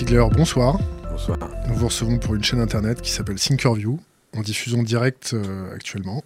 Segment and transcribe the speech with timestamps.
[0.00, 0.78] Stigler, bonsoir.
[1.10, 1.38] Bonsoir.
[1.68, 4.00] Nous vous recevons pour une chaîne internet qui s'appelle Thinkerview,
[4.34, 6.24] en diffusion directe euh, actuellement.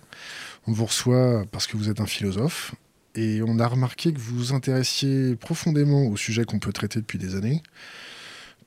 [0.69, 2.77] On vous reçoit parce que vous êtes un philosophe
[3.17, 7.19] et on a remarqué que vous vous intéressiez profondément aux sujets qu'on peut traiter depuis
[7.19, 7.65] des années,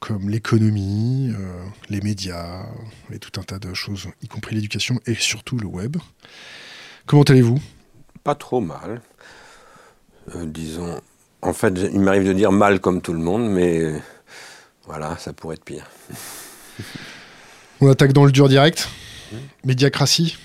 [0.01, 2.65] comme l'économie, euh, les médias
[3.09, 5.95] et tout un tas de choses, y compris l'éducation et surtout le web.
[7.05, 7.61] Comment allez-vous?
[8.25, 9.01] Pas trop mal.
[10.35, 10.99] Euh, disons.
[11.41, 14.01] En fait, il m'arrive de dire mal comme tout le monde, mais
[14.87, 15.89] voilà, ça pourrait être pire.
[17.81, 18.89] On attaque dans le dur direct.
[19.63, 20.37] Médiacratie.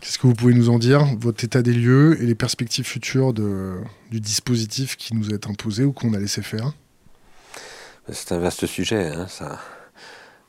[0.00, 1.04] Qu'est-ce que vous pouvez nous en dire?
[1.18, 5.84] Votre état des lieux et les perspectives futures de, du dispositif qui nous est imposé
[5.84, 6.74] ou qu'on a laissé faire?
[8.12, 9.58] C'est un vaste sujet, hein, ça.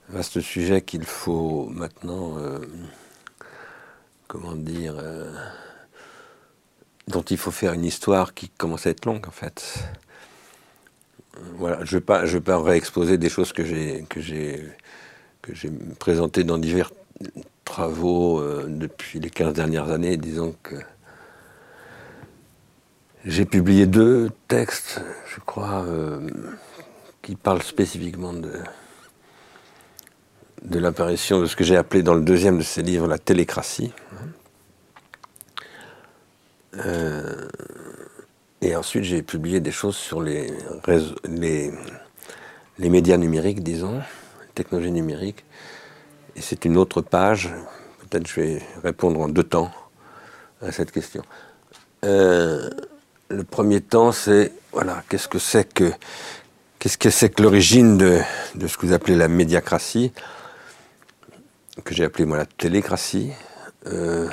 [0.09, 2.59] Un vaste sujet qu'il faut maintenant, euh,
[4.27, 5.33] comment dire, euh,
[7.07, 9.79] dont il faut faire une histoire qui commence à être longue, en fait.
[11.59, 14.05] Je ne vais pas, réexposer des choses que j'ai
[15.99, 16.91] présentées dans divers
[17.65, 20.17] travaux euh, depuis les 15 dernières années.
[20.17, 20.75] Disons que
[23.25, 25.01] j'ai publié deux textes,
[25.33, 26.27] je crois, euh,
[27.21, 28.51] qui parlent spécifiquement de
[30.63, 33.93] de l'apparition de ce que j'ai appelé dans le deuxième de ces livres la télécratie.
[36.75, 37.47] Euh,
[38.61, 40.51] et ensuite, j'ai publié des choses sur les,
[41.27, 41.71] les,
[42.89, 43.99] médias numériques, disons,
[44.41, 45.45] les technologies numériques.
[46.35, 47.53] Et c'est une autre page.
[48.09, 49.71] Peut-être je vais répondre en deux temps
[50.61, 51.21] à cette question.
[52.03, 52.69] Euh,
[53.29, 55.91] le premier temps, c'est voilà, qu'est-ce que c'est que
[56.79, 58.19] qu'est-ce que c'est que l'origine de,
[58.55, 60.13] de, ce que vous appelez la médiacratie,
[61.83, 63.31] que j'ai appelé moi la télécratie.
[63.87, 64.29] Euh,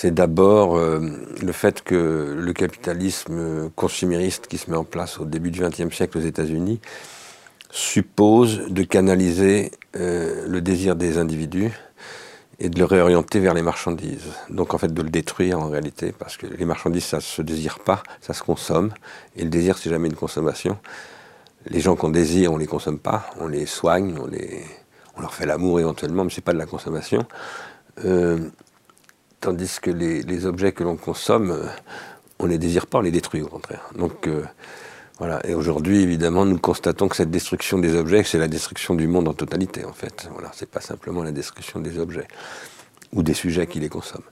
[0.00, 0.98] c'est d'abord euh,
[1.42, 5.94] le fait que le capitalisme consumériste qui se met en place au début du XXe
[5.94, 6.80] siècle aux États-Unis
[7.70, 11.70] suppose de canaliser euh, le désir des individus
[12.60, 14.32] et de le réorienter vers les marchandises.
[14.48, 17.78] Donc en fait de le détruire en réalité, parce que les marchandises ça se désire
[17.80, 18.94] pas, ça se consomme,
[19.36, 20.78] et le désir c'est jamais une consommation.
[21.66, 24.64] Les gens qu'on désire, on les consomme pas, on les soigne, on, les,
[25.18, 27.26] on leur fait l'amour éventuellement, mais c'est pas de la consommation.
[28.06, 28.38] Euh,
[29.40, 31.66] tandis que les, objets que l'on consomme, euh,
[32.38, 33.90] on ne les désire pas, on les détruit au contraire.
[33.96, 34.44] Donc euh,
[35.18, 35.44] voilà.
[35.46, 39.28] Et aujourd'hui, évidemment, nous constatons que cette destruction des objets, c'est la destruction du monde
[39.28, 40.28] en totalité, en fait.
[40.32, 42.28] Voilà, c'est pas simplement la destruction des objets
[43.12, 44.24] ou des sujets qui les consomment.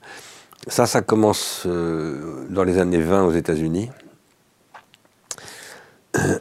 [0.67, 3.91] Ça, ça commence euh, dans les années 20 aux États-Unis,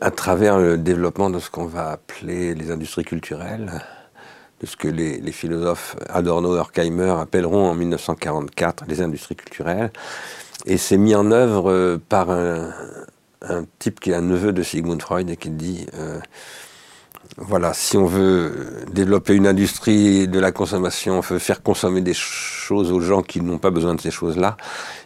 [0.02, 3.84] à travers le développement de ce qu'on va appeler les industries culturelles,
[4.62, 9.92] de ce que les, les philosophes Adorno et Horkheimer appelleront en 1944 les industries culturelles.
[10.66, 12.72] Et c'est mis en œuvre euh, par un,
[13.42, 16.20] un, type qui est un neveu de Sigmund Freud et qui dit euh,
[17.38, 22.14] voilà, si on veut développer une industrie de la consommation, on veut faire consommer des
[22.14, 24.58] choses aux gens qui n'ont pas besoin de ces choses-là,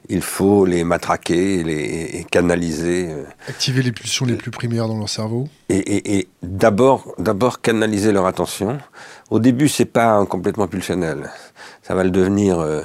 [0.08, 3.08] il faut les matraquer les, et canaliser.
[3.10, 7.60] euh, Activer les pulsions les plus primaires dans leur cerveau et, et, et d'abord, d'abord
[7.62, 8.78] canaliser leur attention.
[9.32, 11.32] Au début, c'est pas complètement pulsionnel.
[11.84, 12.60] Ça va le devenir.
[12.60, 12.82] euh,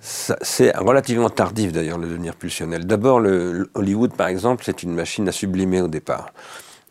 [0.00, 2.86] c'est relativement tardif d'ailleurs le devenir pulsionnel.
[2.86, 6.32] D'abord, le, Hollywood, par exemple, c'est une machine à sublimer au départ.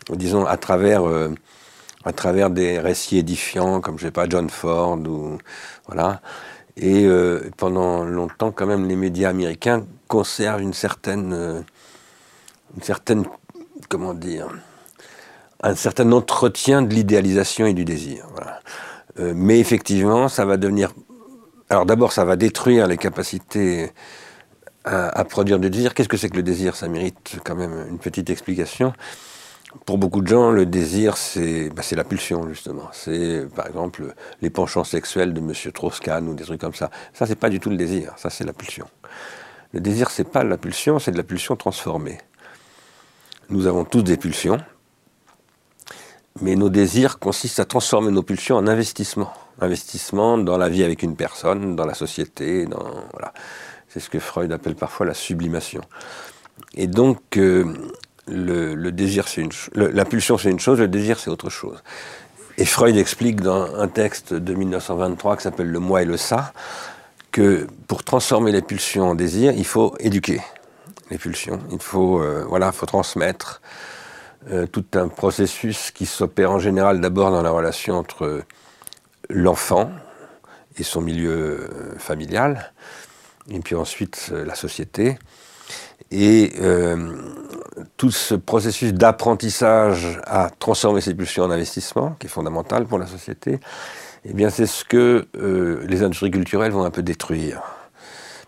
[0.09, 1.29] Disons à travers, euh,
[2.03, 5.37] à travers des récits édifiants, comme je sais pas John Ford ou
[5.87, 6.21] voilà.
[6.75, 11.63] Et euh, pendant longtemps, quand même, les médias américains conservent une certaine,
[12.75, 13.23] une certaine,
[13.87, 14.49] comment dire,
[15.65, 18.27] un certain entretien de l'idéalisation et du désir.
[19.19, 20.93] Euh, mais effectivement, ça va devenir.
[21.69, 23.91] Alors d'abord, ça va détruire les capacités
[24.83, 25.95] à, produire du désir.
[25.95, 26.75] Qu'est-ce que c'est que le désir?
[26.75, 28.93] Ça mérite quand même une petite explication.
[29.87, 32.87] Pour beaucoup de gens, le désir, c'est bah, la pulsion, justement.
[32.93, 35.53] C'est, par exemple, les penchants sexuels de M.
[35.53, 36.91] Strauss-Kahn ou des trucs comme ça.
[37.13, 38.13] Ça, c'est pas du tout le désir.
[38.17, 38.85] Ça, c'est la pulsion.
[39.73, 42.19] Le désir, c'est pas la pulsion, c'est de la pulsion transformée.
[43.49, 44.59] Nous avons tous des pulsions,
[46.41, 49.31] mais nos désirs consistent à transformer nos pulsions en investissement.
[49.61, 52.83] Investissement dans la vie avec une personne, dans la société, dans
[53.13, 53.33] voilà.
[53.87, 55.81] C'est ce que Freud appelle parfois la sublimation.
[56.73, 57.73] Et donc, euh,
[58.27, 61.81] le, désir, c'est une, le- la pulsion, c'est une chose, le désir, c'est autre chose.
[62.57, 66.51] Et Freud explique dans un texte de 1923 qui s'appelle Le moi et le ça,
[67.31, 70.41] que pour transformer les pulsions en désir, il faut éduquer
[71.09, 71.59] les pulsions.
[71.71, 73.61] Il faut, euh, voilà, faut transmettre
[74.51, 78.43] euh, tout un processus qui s'opère en général d'abord dans la relation entre
[79.29, 79.89] l'enfant
[80.77, 82.71] et son milieu euh, familial,
[83.49, 85.17] et puis ensuite euh, la société.
[86.11, 86.53] Et
[87.97, 93.07] tout ce processus d'apprentissage à transformer ces pulsions en investissement, qui est fondamental pour la
[93.07, 93.59] société,
[94.23, 95.27] eh bien c'est ce que
[95.87, 97.63] les industries culturelles vont un peu détruire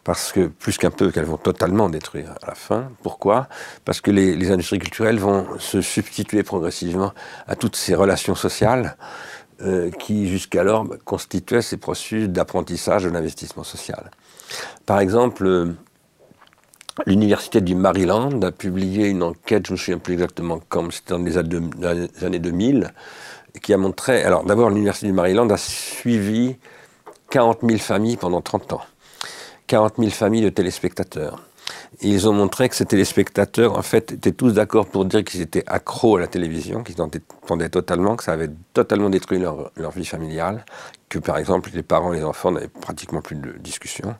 [0.07, 2.89] parce que plus qu'un peu, qu'elles vont totalement détruire à la fin.
[3.03, 3.49] Pourquoi?
[3.83, 7.11] Parce que les, industries culturelles vont se substituer progressivement
[7.45, 8.95] à toutes ces relations sociales
[9.61, 14.09] euh, qui jusqu'alors constituaient ces processus d'apprentissage de l'investissement social.
[14.85, 15.73] Par exemple, euh,
[17.05, 21.15] l'Université du Maryland a publié une enquête, je ne me souviens plus exactement quand, c'était
[21.15, 22.93] dans les années 2000,
[23.61, 26.55] qui a montré, alors d'abord l'Université du Maryland a suivi
[27.29, 28.81] 40 000 familles pendant 30 ans.
[29.67, 31.41] 40 000 familles de téléspectateurs.
[32.01, 35.63] Ils ont montré que ces téléspectateurs, en fait, étaient tous d'accord pour dire qu'ils étaient
[35.67, 40.05] accros à la télévision, qu'ils en dépendaient totalement, que ça avait totalement détruit leur, vie
[40.05, 40.65] familiale,
[41.09, 44.15] que par exemple les parents et les enfants n'avaient pratiquement plus de discussion,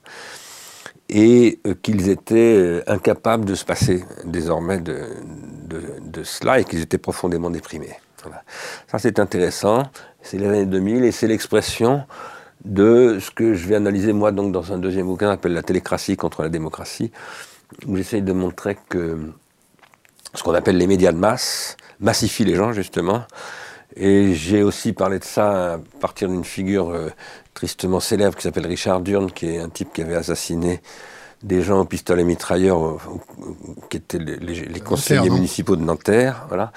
[1.10, 5.06] et euh, qu'ils étaient euh, incapables de se passer désormais de,
[5.68, 7.96] de, cela et qu'ils étaient profondément déprimés.
[8.88, 9.84] Ça c'est intéressant,
[10.22, 12.04] c'est les années 2000 et c'est l'expression
[12.68, 16.18] de ce que je vais analyser moi donc dans un deuxième bouquin appelle La télécratie
[16.18, 17.12] contre la démocratie,
[17.88, 19.18] où j'essaye de montrer que
[20.34, 23.24] ce qu'on appelle les médias de masse massifient les gens justement.
[23.96, 27.10] Et j'ai aussi parlé de ça à partir d'une figure euh,
[27.54, 30.82] tristement célèbre qui s'appelle Richard Durn, qui est un type qui avait assassiné
[31.42, 32.98] des gens au pistolet mitrailleur,
[33.90, 36.72] qui étaient les, les conseillers municipaux de Nanterre, voilà.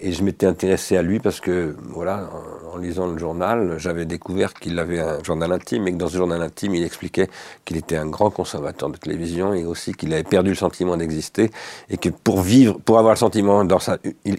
[0.00, 2.28] Et je m'étais intéressé à lui parce que, voilà,
[2.72, 6.16] en, lisant le journal, j'avais découvert qu'il avait un journal intime et que dans ce
[6.16, 7.28] journal intime, il expliquait
[7.64, 11.50] qu'il était un grand consommateur de télévision et aussi qu'il avait perdu le sentiment d'exister
[11.88, 13.66] et que pour vivre, pour avoir le sentiment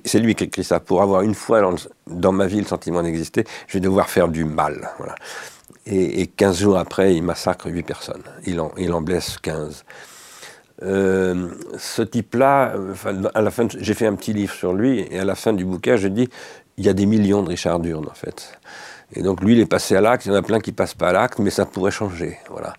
[0.05, 1.61] c'est lui qui écrit ça, pour avoir une fois
[2.05, 5.15] dans, ma vie le sentiment d'exister, je vais devoir faire du mal, voilà.
[5.85, 8.23] Et, et 15 jours après, il massacre 8 personnes.
[8.45, 9.85] Il en, il en blesse 15.
[10.83, 12.75] Euh, ce type-là,
[13.33, 15.65] à la fin, j'ai fait un petit livre sur lui, et à la fin du
[15.65, 16.29] bouquin, je dis,
[16.77, 18.57] il y a des millions de Richard Durn, en fait.
[19.13, 20.94] Et donc lui, il est passé à l'acte, il y en a plein qui passent
[20.94, 22.74] pas à l'acte, mais ça pourrait changer, voilà.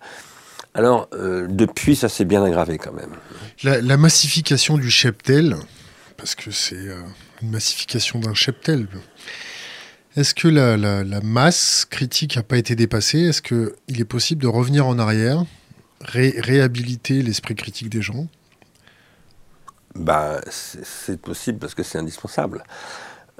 [0.73, 3.11] Alors, euh, depuis, ça s'est bien aggravé quand même.
[3.63, 5.57] La, massification du cheptel,
[6.15, 7.01] parce que c'est euh,
[7.41, 8.87] une massification d'un cheptel,
[10.15, 13.19] est-ce que la, masse critique n'a pas été dépassée?
[13.19, 15.43] Est-ce qu'il est possible de revenir en arrière?
[16.01, 18.27] Réhabiliter l'esprit critique des gens
[19.95, 22.63] bah, C'est possible parce que c'est indispensable.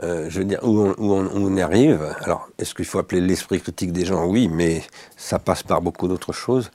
[0.02, 4.06] Euh, je veux dire, où on, arrive, alors est-ce qu'il faut appeler l'esprit critique des
[4.06, 4.26] gens?
[4.26, 4.82] Oui, mais
[5.18, 6.72] ça passe par beaucoup d'autres choses.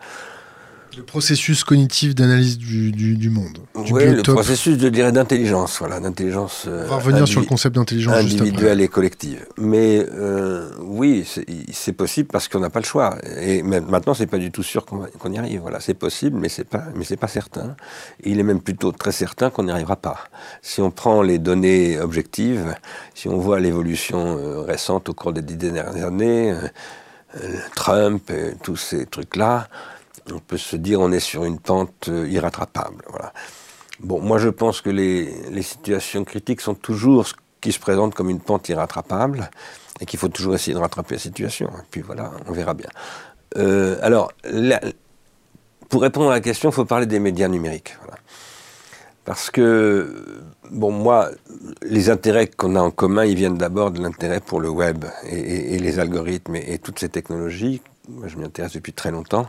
[0.97, 3.59] Le processus cognitif d'analyse du, du, monde.
[3.75, 6.67] oui, le processus, je dirais, d'intelligence, voilà, d'intelligence.
[6.67, 9.47] On va revenir sur le concept d'intelligence individuelle et collective.
[9.59, 11.27] Mais euh, oui,
[11.73, 13.17] c'est possible parce qu'on n'a pas le choix.
[13.41, 15.61] Et maintenant, c'est pas du tout sûr qu'on y arrive.
[15.61, 17.77] Voilà, c'est possible, mais c'est pas, mais c'est pas certain.
[18.23, 20.19] il est même plutôt très certain qu'on n'y arrivera pas.
[20.63, 22.75] Si on prend les données objectives,
[23.15, 28.55] si on voit l'évolution euh, récente au cours des dix dernières années, euh, Trump et
[28.63, 29.69] tous ces trucs-là
[30.33, 33.05] on peut se dire on est sur une pente euh, irrattrapable.
[34.01, 38.41] Moi je pense que les, situations critiques sont toujours ce qui se présente comme une
[38.41, 39.51] pente irrattrapable
[40.01, 41.69] et qu'il faut toujours essayer de rattraper la situation.
[41.69, 42.89] Et puis voilà, on verra bien.
[43.57, 44.33] Euh, alors,
[45.89, 47.97] pour répondre à la question, il faut parler des médias numériques.
[49.25, 51.31] Parce que, bon, moi,
[51.83, 55.79] les intérêts qu'on a en commun, ils viennent d'abord de l'intérêt pour le web et,
[55.79, 57.81] les algorithmes et, et, toutes ces technologies.
[58.09, 59.47] Moi, je m'y intéresse depuis très longtemps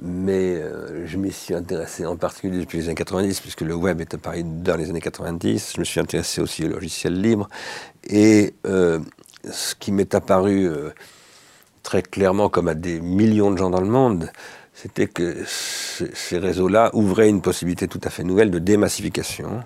[0.00, 4.00] mais euh, je m'y suis intéressé en particulier depuis les années 90, puisque le web
[4.00, 5.72] est apparu dans les années 90.
[5.74, 7.48] Je me suis intéressé aussi au logiciel libre.
[8.04, 9.00] Et euh,
[9.50, 10.90] ce qui m'est apparu euh,
[11.82, 14.30] très clairement, comme à des millions de gens dans le monde,
[14.74, 19.64] c'était que ces réseaux-là ouvraient une possibilité tout à fait nouvelle de démassification,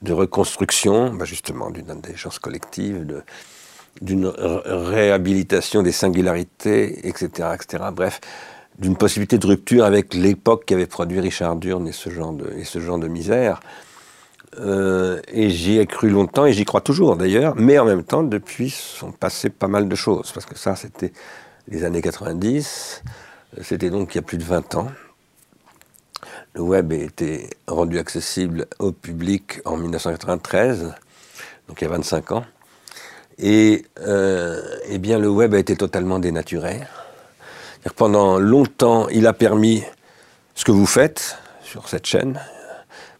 [0.00, 3.22] de reconstruction, bah justement, d'une intelligence collective,
[4.00, 7.84] d'une réhabilitation des singularités, etc., etc.
[7.92, 8.20] Bref,
[8.78, 12.52] d'une possibilité de rupture avec l'époque qui avait produit Richard Durn et ce genre de,
[12.56, 13.60] et ce genre de misère.
[14.60, 18.22] Euh, et j'y ai cru longtemps et j'y crois toujours d'ailleurs, mais en même temps,
[18.22, 21.12] depuis sont passées pas mal de choses, parce que ça, c'était
[21.68, 23.02] les années 90,
[23.62, 24.88] c'était donc il y a plus de 20 ans.
[26.54, 30.94] Le web a été rendu accessible au public en 1993,
[31.68, 32.44] donc il y a 25 ans.
[33.38, 36.80] Et euh, eh bien, le web a été totalement dénaturé.
[37.96, 39.82] Pendant longtemps, il a permis
[40.54, 42.40] ce que vous faites sur cette chaîne.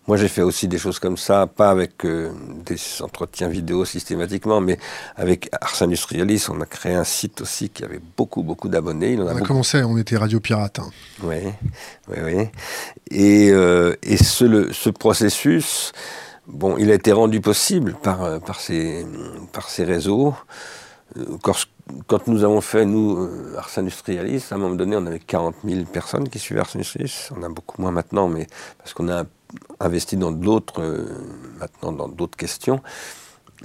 [0.06, 2.30] Moi, j'ai fait aussi des choses comme ça, pas avec euh,
[2.66, 4.78] des entretiens vidéo systématiquement, mais
[5.16, 9.16] avec Ars Industrialis, on a créé un site aussi qui avait beaucoup, beaucoup d'abonnés.
[9.18, 10.78] On a, commencé, on était Radio Pirate.
[10.78, 10.90] Hein.
[11.22, 11.36] Oui,
[12.08, 12.48] oui, oui.
[13.10, 15.92] Et, euh, et ce, ce processus,
[16.46, 19.06] bon, il a été rendu possible par, par, ces,
[19.54, 20.34] par ces réseaux.
[21.42, 21.54] Quand,
[22.06, 25.84] quand nous avons fait, nous, Ars Industrialis, à un moment donné, on avait 40 000
[25.84, 27.28] personnes qui suivaient Ars Industrialis.
[27.36, 28.46] On a beaucoup moins maintenant, mais
[28.78, 29.24] parce qu'on a
[29.80, 31.06] investi dans d'autres, euh,
[31.58, 32.80] maintenant dans d'autres questions.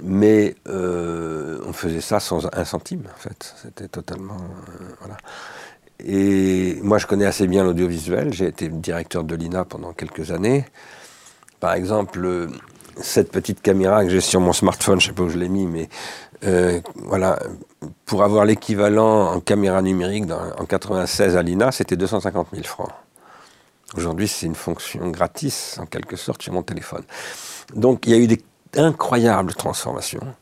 [0.02, 3.54] Mais euh, on faisait ça sans un centime, en fait.
[3.62, 4.36] C'était totalement.
[4.36, 5.16] Euh, voilà.
[5.98, 8.32] Et moi, je connais assez bien l'audiovisuel.
[8.32, 10.64] J'ai été directeur de l'INA pendant quelques années.
[11.58, 12.48] Par exemple,
[12.96, 15.50] cette petite caméra que j'ai sur mon smartphone, je ne sais pas où je l'ai
[15.50, 15.90] mis, mais
[16.42, 17.38] voilà,
[18.06, 22.90] pour avoir l'équivalent en caméra numérique en 96 à l'INA, c'était 250 000 francs.
[23.96, 27.02] Aujourd'hui, c'est une fonction gratis, en quelque sorte, sur mon téléphone.
[27.74, 28.40] Donc, il y a eu des
[28.76, 30.34] incroyables transformations.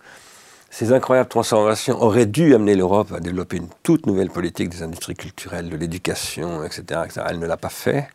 [0.71, 5.14] Ces incroyables transformations auraient dû amener l'Europe à développer une toute nouvelle politique des industries
[5.14, 8.09] culturelles, de l'éducation, etc., Elle ne l'a pas fait.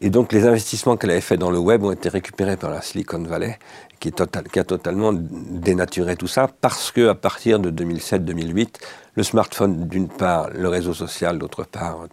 [0.00, 2.80] Et donc, les investissements qu'elle avait faits dans le web ont été récupérés par la
[2.80, 3.58] Silicon Valley,
[4.00, 8.68] qui, est qui a totalement dénaturé tout ça, parce que à partir de 2007-2008,
[9.16, 12.06] le smartphone, d'une part, le réseau social, d'autre part,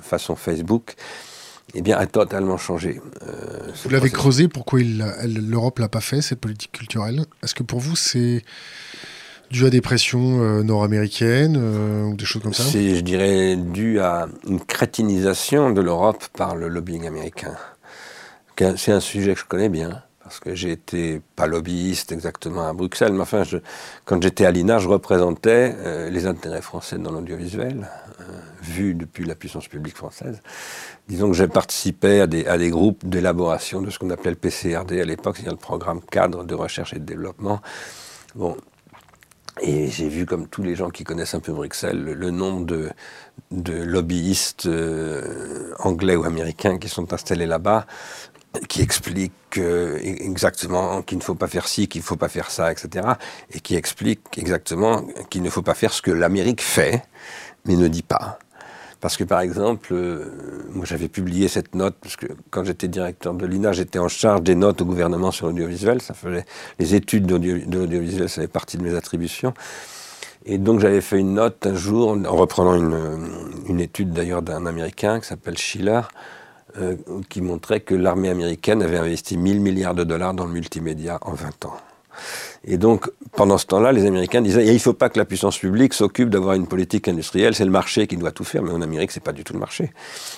[0.00, 0.94] façon Facebook,
[1.74, 3.00] eh bien, a totalement changé.
[3.26, 7.24] Euh, vous l'avez creusé, pourquoi l'Europe l'a pas fait, cette politique culturelle?
[7.42, 8.42] Est-ce que pour vous, c'est
[9.50, 12.64] dû à des pressions euh, nord-américaines euh, ou des choses comme ça?
[12.64, 17.54] C'est, je dirais, dû à une crétinisation de l'Europe par le lobbying américain.
[18.76, 22.72] C'est un sujet que je connais bien parce que j'ai été pas lobbyiste exactement à
[22.72, 23.42] Bruxelles, mais enfin,
[24.04, 27.88] quand j'étais à l'INA, je représentais les intérêts français dans l'audiovisuel,
[28.62, 30.40] vu depuis la puissance publique française.
[31.08, 35.04] Disons que j'ai participé à des, groupes d'élaboration de ce qu'on appelait le PCRD à
[35.04, 37.60] l'époque, c'est-à-dire le programme cadre de recherche et de développement.
[38.34, 38.56] Bon,
[39.60, 42.88] et j'ai vu, comme tous les gens qui connaissent un peu Bruxelles, le, nombre de,
[43.50, 47.86] de lobbyistes euh, anglais ou américains qui sont installés là-bas,
[48.68, 52.70] qui expliquent exactement qu'il ne faut pas faire ci, qu'il ne faut pas faire ça,
[52.70, 53.06] etc.
[53.52, 57.02] Et qui expliquent exactement qu'il ne faut pas faire ce que l'Amérique fait,
[57.64, 58.38] mais ne dit pas.
[59.00, 63.34] Parce que par exemple, euh, moi j'avais publié cette note, parce que quand j'étais directeur
[63.34, 66.00] de l'INA, j'étais en charge des notes au gouvernement sur l'audiovisuel.
[66.00, 66.44] Ça faisait
[66.78, 69.54] les études de l'audiovisuel, ça fait partie de mes attributions.
[70.44, 75.18] Et donc j'avais fait une note un jour, en reprenant une étude d'ailleurs d'un Américain
[75.20, 76.02] qui s'appelle Schiller,
[76.78, 76.96] euh,
[77.28, 81.34] qui montrait que l'armée américaine avait investi 1000 milliards de dollars dans le multimédia en
[81.34, 81.76] 20 ans.
[82.64, 85.58] Et donc, pendant ce temps-là, les Américains disaient il ne faut pas que la puissance
[85.58, 88.62] publique s'occupe d'avoir une politique industrielle, c'est le marché qui doit tout faire.
[88.62, 89.92] Mais en Amérique, c'est pas du tout le marché.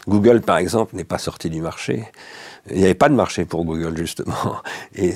[0.09, 2.05] Google, par exemple, n'est pas sorti du marché.
[2.71, 4.57] Il n'y avait pas de marché pour Google, justement.
[4.95, 5.13] Et,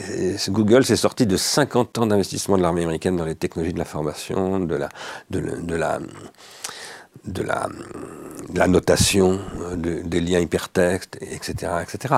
[0.48, 4.58] Google s'est sorti de 50 ans d'investissement de l'armée américaine dans les technologies de l'information,
[4.58, 4.88] la,
[5.30, 5.98] de, de la
[7.24, 7.68] de la,
[8.54, 12.16] la notation, euh, des liens hypertextes, etc., etc.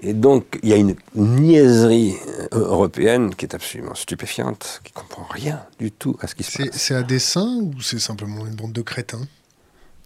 [0.00, 2.14] Et donc, il y a une niaiserie
[2.52, 6.58] euh, européenne qui est absolument stupéfiante, qui comprend rien du tout à ce qui se
[6.58, 6.68] passe.
[6.72, 9.26] C'est à dessein ou c'est simplement une bande de crétins?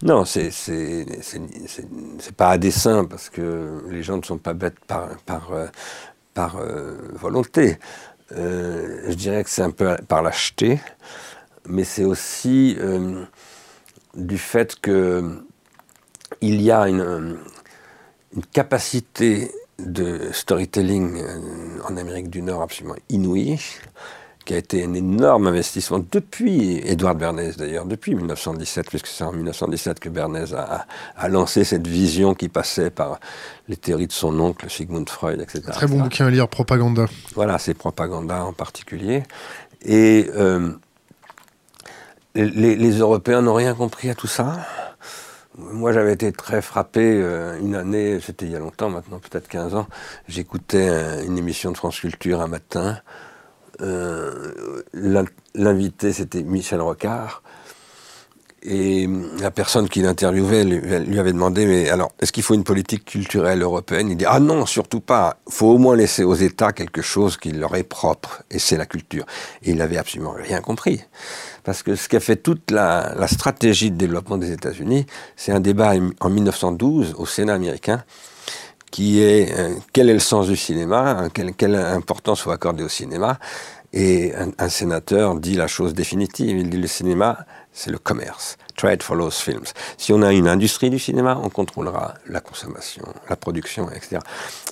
[0.03, 0.49] Non, c'est
[2.35, 5.67] pas à dessein parce que les gens ne sont pas bêtes par, par, euh,
[6.33, 6.57] par
[7.13, 7.77] volonté.
[8.31, 10.79] je dirais que c'est un peu par lâcheté,
[11.67, 12.77] mais c'est aussi
[14.15, 15.43] du fait que
[16.41, 17.37] il y a une,
[18.53, 23.59] capacité de storytelling euh, en Amérique du Nord absolument inouïe,
[24.45, 29.33] qui a été un énorme investissement depuis Edouard Bernays d'ailleurs, depuis 1917, puisque c'est en
[29.33, 33.19] 1917 que Bernays a, lancé cette vision qui passait par
[33.67, 35.61] les théories de son oncle, Sigmund Freud, etc.
[35.71, 37.05] Très bon bouquin à lire, Propaganda.
[37.35, 39.23] Voilà, c'est Propaganda en particulier.
[39.83, 40.71] Et euh,
[42.35, 44.65] les, Européens n'ont rien compris à tout ça.
[45.57, 49.49] Moi, j'avais été très frappé euh, une année, c'était il y a longtemps maintenant, peut-être
[49.49, 49.87] 15 ans,
[50.27, 52.99] j'écoutais une émission de France Culture un matin.
[53.81, 54.81] Euh,
[55.53, 57.43] l'invité, c'était Michel Rocard.
[58.63, 59.09] Et
[59.39, 63.63] la personne qui l'interviewait lui, avait demandé, mais alors, est-ce qu'il faut une politique culturelle
[63.63, 64.09] européenne?
[64.11, 65.37] Il dit, ah non, surtout pas.
[65.47, 68.77] Il faut au moins laisser aux États quelque chose qui leur est propre, et c'est
[68.77, 69.25] la culture.
[69.63, 71.01] Et il n'avait absolument rien compris.
[71.63, 75.59] Parce que ce qui a fait toute la, stratégie de développement des États-Unis, c'est un
[75.59, 78.03] débat en 1912 au Sénat américain,
[78.89, 82.89] qui est euh, quel est le sens du cinéma, quelle, quelle importance faut accorder au
[82.89, 83.39] cinéma.
[83.93, 86.57] Et un, sénateur dit la chose définitive.
[86.57, 88.57] Il dit le cinéma c'est le commerce.
[88.81, 89.65] Trade follows films.
[89.95, 94.17] Si on a une industrie du cinéma, on contrôlera la consommation, la production, etc.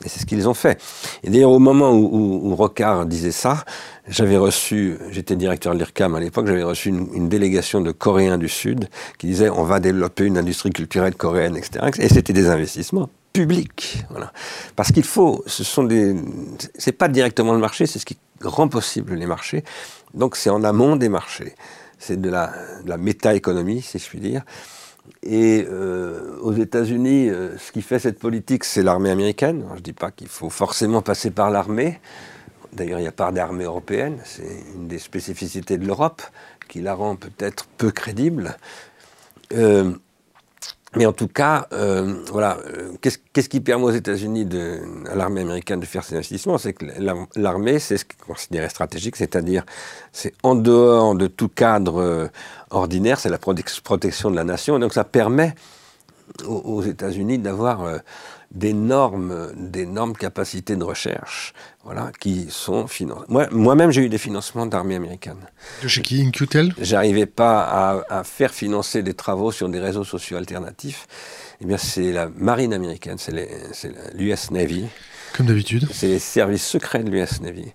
[0.04, 0.82] Et c'est ce qu'ils ont fait.
[1.24, 3.66] Et d'ailleurs, au moment où, Rocard disait ça,
[4.08, 8.50] j'avais reçu, j'étais directeur de l'IRCAM à l'époque, j'avais reçu une, délégation de Coréens du
[8.50, 8.90] Sud
[9.20, 11.86] qui disait on va développer une industrie culturelle coréenne, etc.
[12.00, 14.06] Et c'était des investissements publics.
[14.10, 14.34] Voilà.
[14.76, 16.16] Parce qu'il faut, ce sont des.
[16.80, 19.64] C'est pas directement le marché, c'est ce qui rend possible les marchés.
[20.16, 21.54] Donc c'est en amont des marchés
[22.00, 24.44] c'est de la, méta-économie, si je puis dire.
[25.22, 29.66] Et euh, aux États-Unis, euh, ce qui fait cette politique, c'est l'armée américaine.
[29.72, 32.00] je ne dis pas qu'il faut forcément passer par l'armée.
[32.74, 34.20] D'ailleurs, il n'y a pas d'armée européenne.
[34.24, 36.22] C'est une des spécificités de l'Europe
[36.68, 38.58] qui la rend peut-être peu crédible.
[39.54, 39.92] Euh,
[40.96, 44.48] mais en tout cas, euh, voilà, euh, qu'est-ce qui permet aux États-Unis,
[45.10, 46.58] à l'armée américaine, de faire ces investissements?
[46.58, 46.86] C'est que
[47.36, 49.66] l'armée, c'est ce qui est stratégique, c'est-à-dire,
[50.12, 52.28] c'est en dehors de tout cadre euh,
[52.72, 55.54] ordinaire, c'est la protection de la nation, et donc ça permet
[56.48, 58.02] aux, États-Unis d'avoir
[58.52, 61.54] d'énormes capacités de recherche,
[61.84, 63.26] voilà, qui sont financées.
[63.30, 65.38] Moi, moi-même, j'ai eu des financements d'armée américaine.
[65.84, 66.22] De chez qui?
[66.22, 66.74] Incutel?
[66.80, 71.08] J'arrivais pas à, à, faire financer des travaux sur des réseaux sociaux alternatifs.
[71.62, 73.34] Eh bien, c'est la marine américaine, c'est
[74.14, 74.86] l'US Navy.
[75.36, 75.88] Comme d'habitude.
[75.92, 77.74] C'est les services secrets de l'US Navy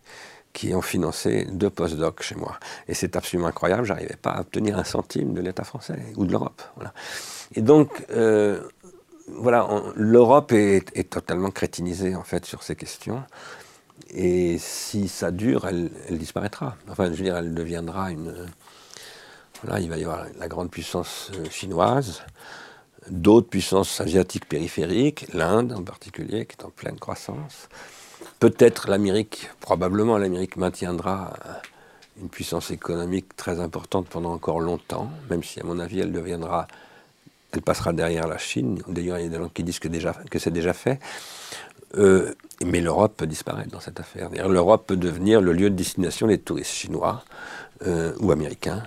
[0.54, 2.58] qui ont financé deux postdocs chez moi.
[2.88, 6.32] Et c'est absolument incroyable, j'arrivais pas à obtenir un centime de l'État français ou de
[6.32, 6.62] l'Europe.
[6.76, 6.94] Voilà.
[7.54, 8.62] Et donc, euh,
[9.28, 13.22] voilà, l'Europe est, totalement crétinisée en fait sur ces questions.
[14.10, 16.76] Et si ça dure, elle, disparaîtra.
[16.88, 18.34] Enfin, je veux dire, elle deviendra une.
[19.62, 22.22] Voilà, il va y avoir la grande puissance euh, chinoise,
[23.08, 27.68] d'autres puissances asiatiques périphériques, l'Inde en particulier, qui est en pleine croissance.
[28.40, 31.32] Peut-être l'Amérique, probablement l'Amérique maintiendra
[32.20, 36.66] une puissance économique très importante pendant encore longtemps, même si, à mon avis, elle deviendra
[37.54, 38.80] elle passera derrière la Chine.
[38.88, 39.88] D'ailleurs, il y a des gens qui disent que,
[40.38, 40.98] c'est déjà fait.
[41.96, 42.34] Euh,
[42.64, 44.30] mais l'Europe peut disparaître dans cette affaire.
[44.48, 47.24] L'Europe peut devenir le lieu de destination des touristes chinois
[47.86, 48.82] euh, ou américains.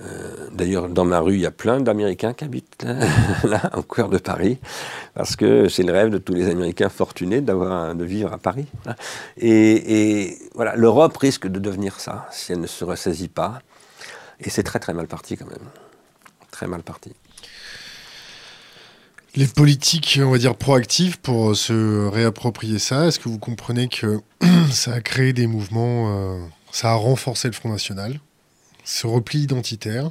[0.00, 2.84] Euh, d'ailleurs, dans ma rue, il y a plein d'Américains qui habitent
[3.44, 4.58] là, au cœur de Paris,
[5.14, 8.66] parce que c'est le rêve de tous les Américains fortunés de vivre à Paris.
[9.36, 13.60] Et, et voilà, l'Europe risque de devenir ça si elle ne se ressaisit pas.
[14.40, 15.68] Et c'est très très mal parti quand même,
[16.50, 17.12] très mal parti
[19.36, 23.06] les politiques, on va dire, proactives pour se réapproprier ça.
[23.06, 24.20] Est-ce que vous comprenez que
[24.70, 28.20] ça a créé des mouvements, euh, ça a renforcé le Front National,
[28.84, 30.10] ce repli identitaire,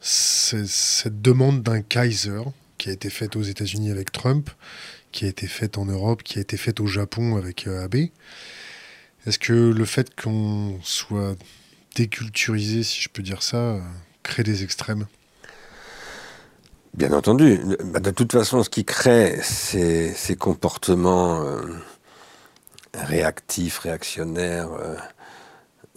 [0.00, 2.42] cette demande d'un Kaiser
[2.78, 4.50] qui a été faite aux États-Unis avec Trump,
[5.12, 8.08] qui a été faite en Europe, qui a été faite au Japon avec euh, Abe?
[9.26, 11.36] Est-ce que le fait qu'on soit
[11.94, 13.80] déculturisé, si je peux dire ça, euh,
[14.22, 15.06] crée des extrêmes?
[16.96, 17.60] Bien entendu.
[17.84, 21.60] Bah, de toute façon, ce qui crée ces, comportements euh,
[22.94, 24.96] réactifs, réactionnaires, euh,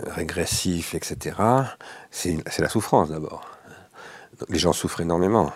[0.06, 1.38] régressifs, etc.,
[2.12, 3.50] c'est la souffrance d'abord.
[4.50, 5.54] Les gens souffrent énormément,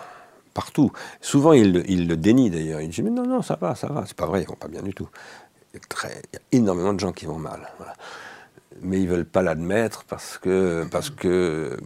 [0.54, 0.92] partout.
[1.20, 2.80] Souvent, ils, le dénient d'ailleurs.
[2.80, 4.04] Ils disent Mais non, non, ça va, ça va.
[4.06, 5.08] C'est pas vrai, ils vont pas bien du tout.
[5.74, 5.80] Il
[6.32, 7.70] y a énormément de gens qui vont mal.
[8.82, 11.76] Mais ils veulent pas l'admettre parce que parce que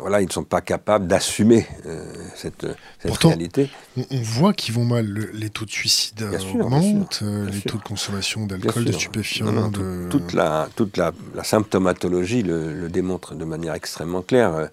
[0.00, 2.66] voilà ils ne sont pas capables d'assumer euh, cette,
[3.00, 3.70] cette réalité.
[3.96, 5.06] On, voit qu'ils vont mal.
[5.32, 9.70] les taux de suicide augmentent, euh, les taux de consommation d'alcool, de stupéfiants.
[10.10, 14.68] toute la toute la, symptomatologie le, démontre de manière extrêmement claire.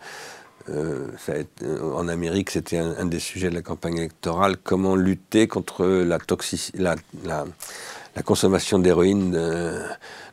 [0.70, 1.34] Euh, ça
[1.96, 4.58] en Amérique, c'était un, des sujets de la campagne électorale.
[4.64, 6.20] Comment lutter contre la,
[6.76, 6.96] la,
[7.26, 7.46] la,
[8.16, 9.36] la consommation d'héroïne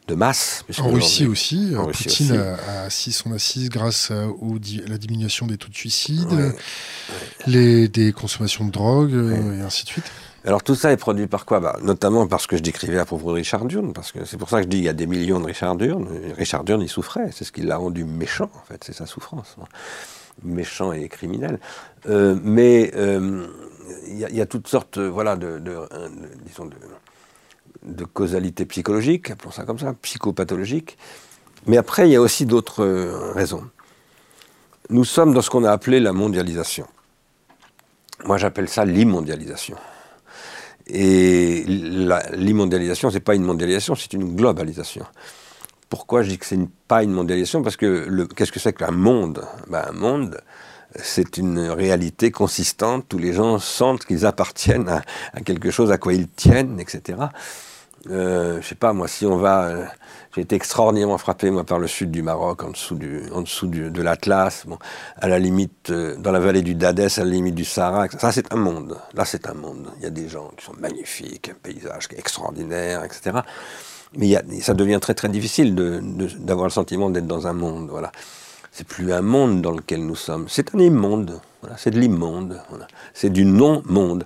[0.09, 0.65] de masse.
[0.79, 4.27] En Russie aussi, en Poutine A, assis son assise grâce à,
[4.87, 6.55] la diminution des taux de suicide,
[7.47, 10.11] Les, des consommations de drogue euh, et ainsi de suite.
[10.45, 11.61] Alors tout ça est produit par quoi?
[11.61, 14.49] Bah, Notamment parce que je décrivais à propos de Richard Durne, parce que c'est pour
[14.49, 16.09] ça que je dis qu'il y a des millions de Richard Durne.
[16.37, 19.57] Richard Durne, il souffrait, c'est ce qui l'a rendu méchant, en fait, c'est sa souffrance.
[20.43, 21.59] Méchant et criminel.
[22.09, 23.47] Euh, mais euh,
[24.07, 25.77] il y, a toutes sortes voilà, de, de
[26.47, 26.77] disons de,
[27.83, 30.99] de causalité psychologique, appelons ça comme ça, psychopathologique.
[31.67, 33.65] Mais après, il y a aussi d'autres euh, raisons.
[34.91, 36.87] Nous sommes dans ce qu'on a appelé la mondialisation.
[38.25, 39.77] Moi, j'appelle ça l'immondialisation.
[40.87, 45.05] Et l'immondialisation, ce n'est pas une mondialisation, c'est une globalisation.
[45.91, 47.63] Pourquoi je dis que ce n'est pas une mondialisation?
[47.63, 49.45] Parce que qu'est-ce que c'est qu'un monde?
[49.69, 50.41] Ben, Un monde,
[50.97, 53.07] c'est une réalité consistante.
[53.09, 57.19] Tous les gens sentent qu'ils appartiennent à, quelque chose à quoi ils tiennent, etc.
[58.11, 59.65] euh, je sais pas, moi, si on va.
[59.65, 59.85] Euh,
[60.35, 63.67] j'ai été extraordinairement frappé, moi, par le sud du Maroc, en dessous, du, en dessous
[63.67, 64.79] de l'Atlas, bon,
[65.17, 68.09] à la limite, euh, dans la vallée du Dadès, à la limite du Sahara.
[68.09, 68.97] Ça, c'est un monde.
[69.15, 69.89] Là, c'est un monde.
[69.97, 73.39] Il y a des gens qui sont magnifiques, un paysage extraordinaire, etc.
[74.17, 77.89] Mais ça devient très, très difficile d'avoir le sentiment d'être dans un monde.
[77.91, 78.13] Voilà.
[78.71, 80.47] C'est plus un monde dans lequel nous sommes.
[80.49, 81.41] C'est un immonde.
[81.63, 81.77] Voilà.
[81.77, 82.61] C'est de l'immonde.
[83.13, 84.25] C'est du non-monde.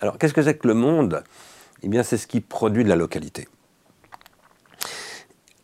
[0.00, 1.22] Alors, qu'est-ce que c'est que le monde?
[1.84, 3.48] Eh bien, c'est ce qui produit de la localité.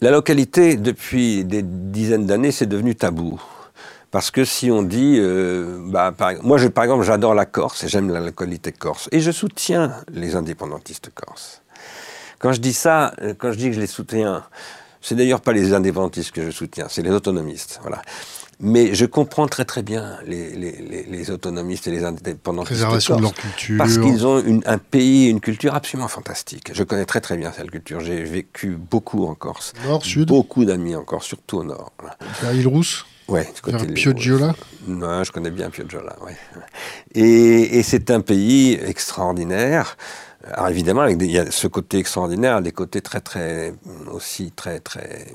[0.00, 3.40] La localité, depuis des dizaines d'années, c'est devenu tabou.
[4.10, 8.10] Parce que si on dit, euh, bah, moi par exemple j'adore la Corse et j'aime
[8.10, 11.62] la localité corse et je soutiens les indépendantistes corses.
[12.40, 14.42] Quand je dis ça, euh, quand je dis que je les soutiens,
[15.00, 17.78] c'est d'ailleurs pas les indépendantistes que je soutiens, c'est les autonomistes.
[17.82, 18.02] Voilà.
[18.60, 22.64] Mais je comprends très très bien les, les, les, autonomistes et les indépendants.
[22.64, 23.78] Préservation de leur culture.
[23.78, 26.70] Parce qu'ils ont une, un pays, une culture absolument fantastique.
[26.74, 28.00] Je connais très très bien cette culture.
[28.00, 29.72] J'ai vécu beaucoup en Corse.
[29.86, 30.28] Nord, sud?
[30.28, 31.92] Beaucoup d'amis en Corse, surtout au nord.
[32.42, 33.06] Vers l'île Rousse?
[33.28, 33.48] Ouais,
[33.94, 34.54] Piogiola
[34.88, 36.36] Non, je connais bien Piogiola, ouais.
[37.14, 39.96] Et, et c'est un pays extraordinaire.
[40.44, 43.74] Alors évidemment, il y a ce côté extraordinaire, des côtés très très
[44.10, 45.26] aussi très très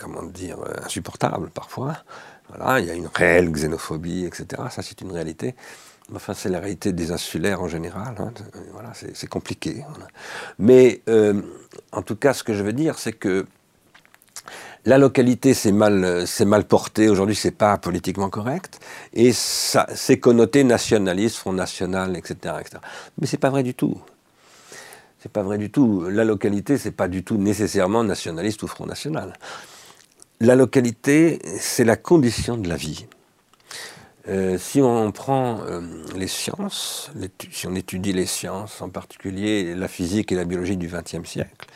[0.00, 1.98] comment dire, euh, insupportable parfois.
[2.48, 4.62] Voilà, il y a une réelle xénophobie, etc.
[4.70, 5.54] Ça, c'est une réalité.
[6.12, 8.16] Enfin, c'est la réalité des insulaires en général.
[8.18, 8.32] Hein.
[8.72, 9.84] Voilà, c'est compliqué.
[10.58, 11.40] Mais euh,
[11.92, 13.46] en tout cas, ce que je veux dire, c'est que
[14.84, 17.08] la localité, c'est mal, c'est mal porté.
[17.08, 18.80] Aujourd'hui, c'est pas politiquement correct.
[19.12, 22.78] Et ça, c'est connoté nationaliste, Front National, etc., etc.
[23.18, 24.00] Mais c'est pas vrai du tout.
[25.18, 26.08] C'est pas vrai du tout.
[26.08, 29.34] La localité, c'est pas du tout nécessairement nationaliste ou Front National
[30.40, 33.06] la localité, c'est la condition de la vie.
[34.28, 35.80] Euh, si on prend euh,
[36.16, 37.10] les sciences,
[37.50, 41.66] si on étudie les sciences, en particulier la physique et la biologie du XXe siècle,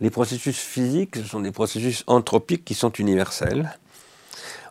[0.00, 3.78] les processus physiques, ce sont des processus anthropiques qui sont universels.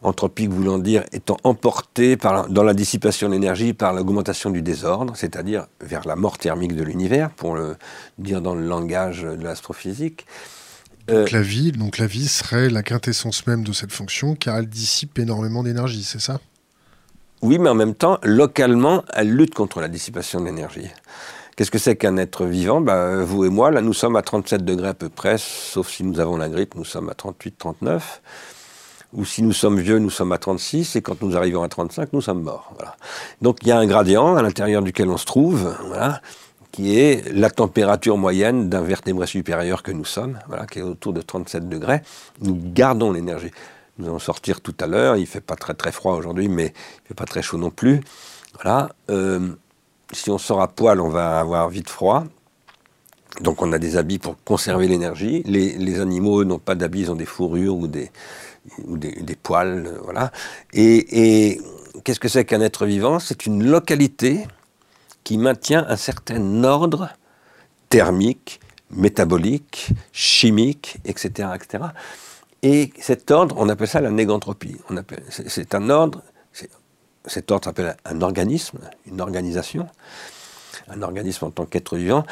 [0.02, 5.14] Anthropique voulant dire étant emporté par, dans la dissipation de l'énergie par l'augmentation du désordre,
[5.16, 7.76] c'est-à-dire vers la mort thermique de l'univers, pour le
[8.20, 10.26] dire dans le langage de l'astrophysique.
[11.08, 14.58] Donc, euh, la vie, donc la vie serait la quintessence même de cette fonction car
[14.58, 16.40] elle dissipe énormément d'énergie, c'est ça?
[17.42, 20.90] Oui, mais en même temps, localement, elle lutte contre la dissipation de l'énergie.
[21.56, 22.82] Qu'est-ce que c'est qu'un être vivant?
[22.82, 26.04] Bah, Vous et moi, là, nous sommes à 37 degrés à peu près, sauf si
[26.04, 28.22] nous avons la grippe, nous sommes à 38, 39.
[29.14, 32.12] Ou si nous sommes vieux, nous sommes à 36, et quand nous arrivons à 35,
[32.12, 32.74] nous sommes morts.
[33.42, 35.74] Donc il y a un gradient à l'intérieur duquel on se trouve.
[36.74, 40.38] Qui est la température moyenne d'un vertébré supérieur que nous sommes,
[40.70, 42.02] qui est autour de 37 degrés.
[42.42, 43.52] Nous gardons l'énergie.
[43.98, 46.66] Nous allons sortir tout à l'heure, il ne fait pas très très froid aujourd'hui, mais
[46.66, 48.02] il ne fait pas très chaud non plus.
[48.56, 48.90] Voilà.
[49.10, 49.56] Euh,
[50.12, 52.24] si on sort à poil, on va avoir vite froid.
[53.42, 55.44] Donc on a des habits pour conserver l'énergie.
[55.46, 58.10] Les, animaux, n'ont pas d'habits, ils ont des fourrures ou des,
[59.44, 59.88] poils.
[59.88, 60.32] Euh, voilà.
[60.74, 61.62] Et, et
[62.04, 63.20] qu'est-ce que c'est qu'un être vivant?
[63.20, 64.48] C'est une localité
[65.24, 67.10] qui maintient un certain ordre
[67.90, 68.60] thermique,
[68.92, 71.86] métabolique, chimique, etc., etc.
[72.64, 74.78] Et cet ordre, on appelle ça la négantropie.
[75.30, 76.24] C'est un ordre,
[77.28, 79.88] cet ordre s'appelle un organisme, une organisation,
[80.90, 82.26] un organisme en tant qu'être vivant,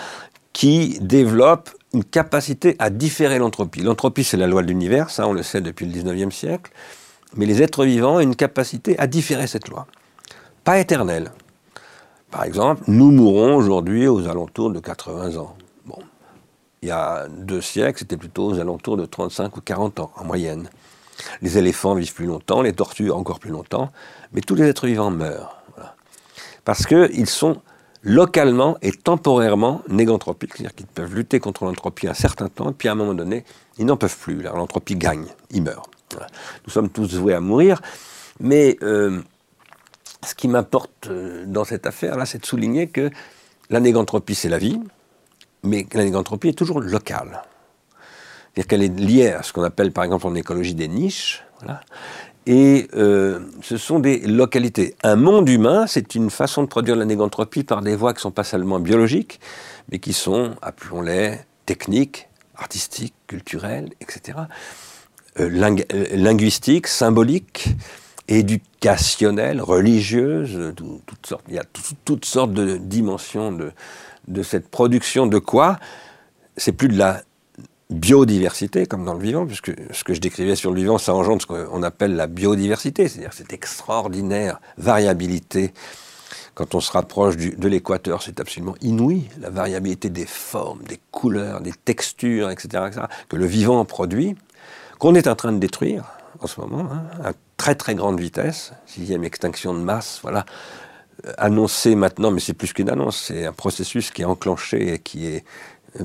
[0.54, 3.82] qui développe une capacité à différer l'entropie.
[3.82, 6.72] L'entropie, c'est la loi de l'univers, ça on le sait depuis le 19e siècle,
[7.36, 9.88] mais les êtres vivants ont une capacité à différer cette loi.
[10.64, 11.32] Pas éternelle,
[12.34, 15.56] par exemple, nous mourons aujourd'hui aux alentours de 80 ans.
[15.86, 16.00] Bon.
[16.82, 20.24] Il y a deux siècles, c'était plutôt aux alentours de 35 ou 40 ans, en
[20.24, 20.68] moyenne.
[21.42, 23.92] Les éléphants vivent plus longtemps, les tortues encore plus longtemps,
[24.34, 25.62] mais tous les êtres vivants meurent.
[26.66, 27.62] Parce qu'ils sont
[28.04, 32.90] localement et temporairement négantropiques, c'est-à-dire qu'ils peuvent lutter contre l'entropie un certain temps, et puis
[32.90, 33.46] à un moment donné,
[33.78, 34.42] ils n'en peuvent plus.
[34.42, 35.88] L'entropie gagne, ils meurent.
[36.66, 37.82] Nous sommes tous voués à mourir,
[38.40, 39.22] mais euh,
[40.26, 43.10] ce qui m'importe euh, dans cette affaire-là, c'est de souligner que
[43.70, 44.80] la négantropie, c'est la vie,
[45.64, 47.42] mais la négantropie est toujours locale.
[48.54, 51.44] C'est-à-dire qu'elle est liée à ce qu'on appelle par exemple en écologie des niches.
[52.46, 54.96] Et euh, ce sont des localités.
[55.04, 58.22] Un monde humain, c'est une façon de produire la négantropie par des voies qui ne
[58.22, 59.40] sont pas seulement biologiques,
[59.90, 64.40] mais qui sont, appelons-les, techniques, artistiques, culturelles, etc.,
[65.40, 65.50] euh,
[66.14, 67.70] linguistiques, symboliques,
[68.28, 71.66] éducationnelle, religieuse, toutes sortes, il y a
[72.06, 73.72] toutes sortes de dimensions de,
[74.28, 75.80] de cette production de quoi?
[76.56, 77.24] C'est plus de la
[77.94, 81.42] biodiversité comme dans le vivant, puisque ce que je décrivais sur le vivant, ça engendre
[81.42, 85.74] ce qu'on appelle la biodiversité, c'est-à-dire cette extraordinaire variabilité
[86.56, 89.28] quand on se rapproche de l'équateur, c'est absolument inouï.
[89.40, 92.92] La variabilité des formes, des couleurs, des textures, etc.,
[93.28, 94.36] que le vivant produit,
[95.00, 96.06] qu'on est en train de détruire
[96.40, 100.46] en ce moment, hein, à très très grande vitesse, sixième extinction de masse, voilà,
[101.26, 105.00] euh, annoncé maintenant, mais c'est plus qu'une annonce, c'est un processus qui est enclenché et
[105.00, 105.46] qui est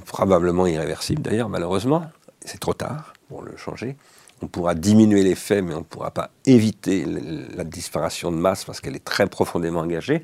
[0.04, 2.10] probablement irréversible d'ailleurs, malheureusement.
[2.44, 3.96] C'est trop tard pour le changer.
[4.40, 8.80] On pourra diminuer l'effet, mais on ne pourra pas éviter la disparition de masse parce
[8.80, 10.22] qu'elle est très profondément engagée.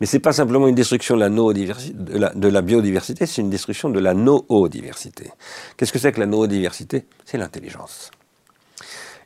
[0.00, 3.42] Mais ce n'est pas simplement une destruction de la, de la, de la biodiversité, c'est
[3.42, 5.30] une destruction de la noodiversité.
[5.76, 7.04] Qu'est-ce que c'est que la noodiversité?
[7.24, 8.10] C'est l'intelligence.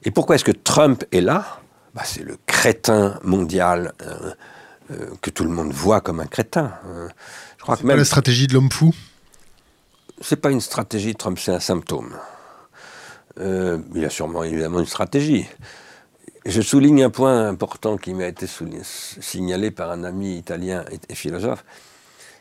[0.03, 1.61] Et pourquoi est-ce que Trump est là?
[1.95, 4.33] Bah, C'est le crétin mondial euh,
[4.91, 6.73] euh, que tout le monde voit comme un crétin.
[6.87, 7.09] Euh,
[7.59, 7.97] je crois que même...
[7.97, 8.95] pas la stratégie de l'homme fou?
[10.21, 12.17] C'est pas une stratégie, Trump, c'est un symptôme.
[13.39, 15.47] Euh, il y a sûrement évidemment une stratégie.
[16.47, 18.47] Je souligne un point important qui m'a été
[19.21, 21.67] signalé par un ami italien et, philosophe.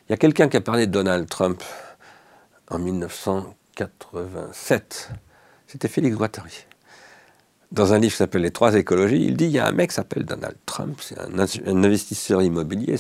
[0.08, 1.62] Il y a quelqu'un qui a parlé de Donald Trump
[2.70, 5.10] en 1987.
[5.68, 6.66] C'était Félix Guattari.
[7.72, 9.90] Dans un livre qui s'appelle Les trois écologies, il dit il y a un mec
[9.90, 11.40] qui s'appelle Donald Trump, c'est un,
[11.84, 12.96] investisseur immobilier,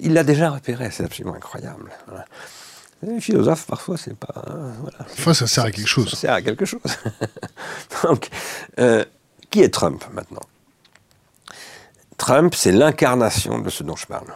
[0.00, 1.90] il l'a déjà repéré, c'est absolument incroyable.
[3.02, 4.42] Les philosophes, parfois, c'est pas.
[4.80, 4.98] Voilà.
[4.98, 6.10] Parfois, ça sert à quelque chose.
[6.10, 6.80] Ça sert à quelque chose.
[8.02, 8.28] Donc,
[8.80, 9.04] euh,
[9.50, 10.42] qui est Trump maintenant?
[12.16, 14.26] Trump, c'est l'incarnation de ce dont je parle.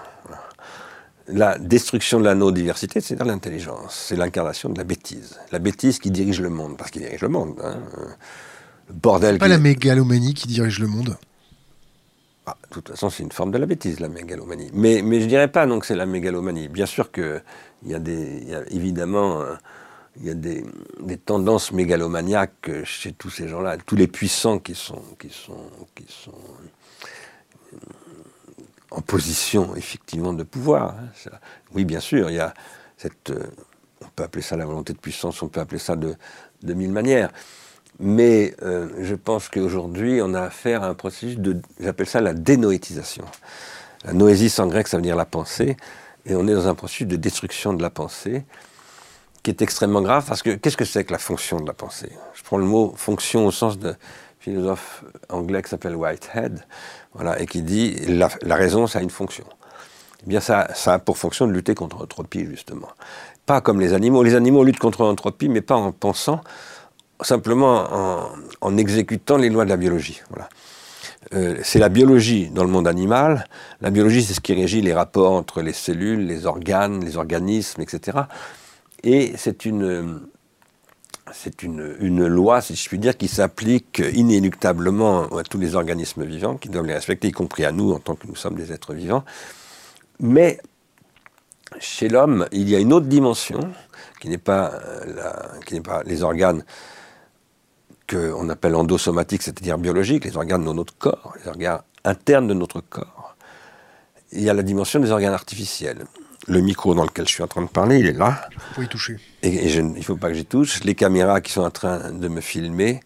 [1.28, 4.06] La destruction de la non-diversité, c'est dans l'intelligence.
[4.08, 5.38] C'est l'incarnation de la bêtise.
[5.50, 7.60] La bêtise qui dirige le monde, parce qu'il dirige le monde.
[7.62, 7.78] Hein.
[8.88, 9.36] Le bordel.
[9.36, 11.16] C'est pas la mégalomanie qui dirige le monde?
[12.46, 14.70] Ah, de toute façon, c'est une forme de la bêtise, la mégalomanie.
[14.72, 16.68] Mais, je dirais pas donc c'est la mégalomanie.
[16.68, 17.42] Bien sûr qu'il
[17.86, 19.54] y a des, évidemment, euh,
[20.16, 20.64] il y a des,
[21.00, 26.04] des, tendances mégalomaniaques chez tous ces gens-là, tous les puissants qui sont, qui sont, qui
[26.08, 26.32] sont
[27.74, 27.76] euh,
[28.90, 30.96] en position effectivement de pouvoir.
[30.98, 31.38] Hein.
[31.74, 32.52] oui, bien sûr, il y a
[32.96, 33.46] cette, euh,
[34.00, 36.16] on peut appeler ça la volonté de puissance, on peut appeler ça de,
[36.62, 37.30] de mille manières.
[38.00, 42.34] Mais euh, je pense qu'aujourd'hui, on a affaire à un processus de, j'appelle ça la
[42.34, 43.24] dénoétisation.
[44.04, 45.76] La noésis en grec, ça veut dire la pensée,
[46.26, 48.44] et on est dans un processus de destruction de la pensée
[49.42, 52.12] qui est extrêmement grave parce que qu'est-ce que c'est que la fonction de la pensée?
[52.34, 53.94] Je prends le mot fonction au sens de
[54.38, 56.64] philosophe anglais qui s'appelle Whitehead,
[57.14, 59.44] voilà, et qui dit la, raison, ça a une fonction.
[60.24, 62.88] Eh bien, ça a pour fonction de lutter contre l'entropie, justement.
[63.46, 64.22] Pas comme les animaux.
[64.22, 66.40] Les animaux luttent contre l'entropie, mais pas en pensant,
[67.26, 70.20] simplement en, exécutant les lois de la biologie.
[70.30, 70.48] Voilà.
[71.34, 73.46] Euh, c'est la biologie dans le monde animal.
[73.80, 77.80] La biologie, c'est ce qui régit les rapports entre les cellules, les organes, les organismes,
[77.80, 78.18] etc.
[79.02, 80.20] Et c'est une,
[81.32, 86.24] c'est une, une, loi, si je puis dire, qui s'applique inéluctablement à tous les organismes
[86.24, 88.72] vivants, qui doivent les respecter, y compris à nous, en tant que nous sommes des
[88.72, 89.24] êtres vivants.
[90.20, 90.60] Mais
[91.78, 93.72] chez l'homme, il y a une autre dimension,
[94.20, 94.72] qui n'est pas,
[95.06, 96.64] la, qui n'est pas les organes
[98.12, 102.80] qu'on appelle endosomatique, c'est-à-dire biologique, les organes de notre corps, les organes internes de notre
[102.80, 103.36] corps.
[104.32, 106.04] Il y a la dimension des organes artificiels.
[106.48, 108.48] Le micro dans lequel je suis en train de parler, il est là.
[108.50, 109.16] Il faut y toucher.
[109.42, 110.82] Et, il ne faut pas que j'y touche.
[110.84, 113.00] Les caméras qui sont en train de me filmer,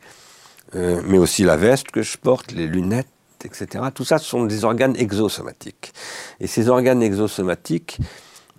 [0.75, 3.09] euh, mais aussi la veste que je porte, les lunettes,
[3.45, 3.85] etc.
[3.95, 5.93] Tout ça, ce sont des organes exosomatiques.
[6.41, 7.99] Et ces organes exosomatiques,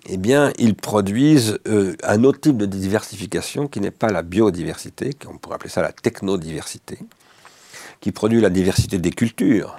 [0.10, 5.12] eh bien, ils produisent euh, un autre type de diversification qui n'est pas la biodiversité,
[5.30, 6.98] on pourrait appeler ça la technodiversité,
[8.00, 9.76] qui produit la diversité des cultures.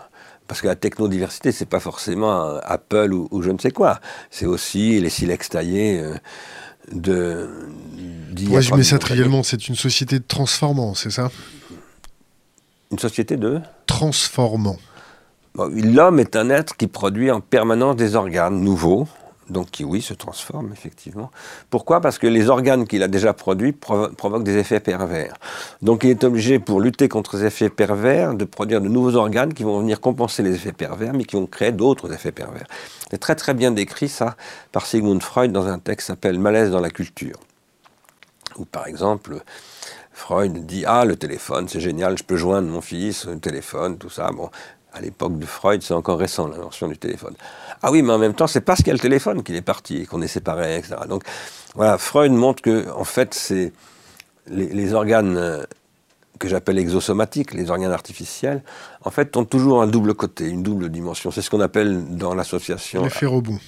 [0.46, 4.00] Parce que la technodiversité, c'est pas forcément Apple ou, je ne sais quoi.
[4.30, 6.14] C'est aussi les silex taillés euh,
[6.90, 7.50] de.
[8.46, 11.30] Pour résumer ça trivialement, c'est une société de transformants, c'est ça?
[12.90, 14.78] Une société de Transformants.
[15.54, 19.08] L'homme est un être qui produit en permanence des organes nouveaux,
[19.50, 21.30] donc qui, oui, se transforme, effectivement.
[21.70, 22.00] Pourquoi?
[22.00, 25.34] Parce que les organes qu'il a déjà produits provoquent des effets pervers.
[25.82, 29.54] Donc il est obligé, pour lutter contre ces effets pervers, de produire de nouveaux organes
[29.54, 32.66] qui vont venir compenser les effets pervers, mais qui vont créer d'autres effets pervers.
[33.10, 34.36] C'est très très bien décrit ça
[34.72, 37.38] par Sigmund Freud dans un texte qui s'appelle Malaise dans la culture.
[38.56, 39.42] Où par exemple,
[40.12, 44.10] Freud dit Ah, le téléphone, c'est génial, je peux joindre mon fils, le téléphone, tout
[44.10, 44.30] ça.
[44.32, 44.50] Bon,
[44.92, 47.34] à l'époque de Freud, c'est encore récent l'invention du téléphone.
[47.82, 49.62] Ah oui, mais en même temps, c'est parce qu'il y a le téléphone qu'il est
[49.62, 50.96] parti, qu'on est séparés, etc.
[51.08, 51.22] Donc
[51.74, 53.72] voilà, Freud montre que, en fait, c'est
[54.48, 55.62] les, organes euh,
[56.38, 58.62] que j'appelle exosomatiques, les organes artificiels,
[59.04, 61.30] en fait, ont toujours un double côté, une double dimension.
[61.30, 63.04] C'est ce qu'on appelle dans l'association.
[63.04, 63.58] L'effet rebond.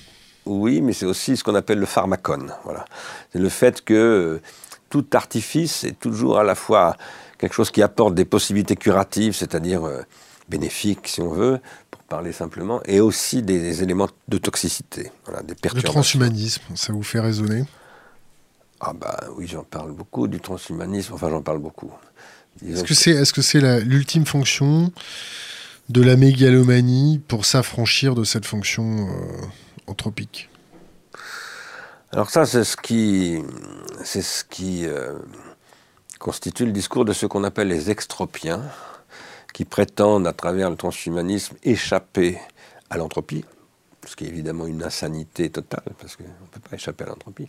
[0.46, 2.54] Oui, mais c'est aussi ce qu'on appelle le pharmacone.
[2.64, 2.84] Voilà.
[3.32, 4.42] C'est le fait que euh,
[4.88, 6.96] tout artifice est toujours à la fois
[7.38, 10.02] quelque chose qui apporte des possibilités curatives, c'est-à-dire euh,
[10.50, 11.60] bénéfiques, si on veut,
[12.10, 17.20] parler simplement, et aussi des, éléments de toxicité, voilà, des Le transhumanisme, ça vous fait
[17.20, 17.64] raisonner?
[18.80, 21.92] Ah bah oui, j'en parle beaucoup du transhumanisme, enfin j'en parle beaucoup.
[22.66, 24.92] Est-ce que c'est est -ce l'ultime fonction
[25.88, 30.48] de la mégalomanie pour s'affranchir de cette fonction euh, anthropique?
[32.12, 33.38] Alors ça, c'est ce qui,
[34.02, 35.18] c'est ce qui euh,
[36.18, 38.62] constitue le discours de ce qu'on appelle les extropiens,
[39.52, 42.38] qui prétendent, à travers le transhumanisme, échapper
[42.88, 43.44] à l'entropie,
[44.06, 47.48] ce qui est évidemment une insanité totale, parce qu'on ne peut pas échapper à l'entropie.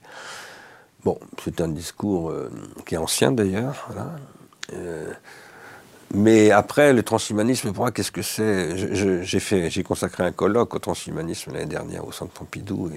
[1.04, 2.52] Bon, c'est un discours euh,
[2.86, 3.90] qui est ancien d'ailleurs.
[4.74, 5.12] Euh,
[6.14, 8.76] mais après, le transhumanisme, pour moi, qu'est-ce que c'est?
[8.76, 12.92] J'ai consacré un colloque au transhumanisme l'année dernière au Centre Pompidou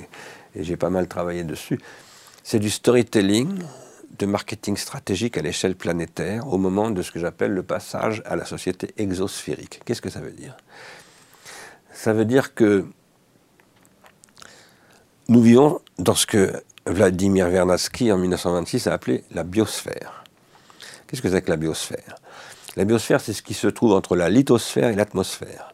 [0.54, 1.80] et j'ai pas mal travaillé dessus.
[2.42, 3.62] C'est du storytelling
[4.18, 8.36] de marketing stratégique à l'échelle planétaire au moment de ce que j'appelle le passage à
[8.36, 9.80] la société exosphérique.
[9.84, 10.56] Qu'est-ce que ça veut dire?
[11.92, 12.86] Ça veut dire que
[15.28, 20.24] nous vivons dans ce que Vladimir Vernadsky en 1926 a appelé la biosphère.
[21.06, 22.16] Qu'est-ce que c'est que la biosphère?
[22.76, 25.72] La biosphère, c'est ce qui se trouve entre la lithosphère et l'atmosphère.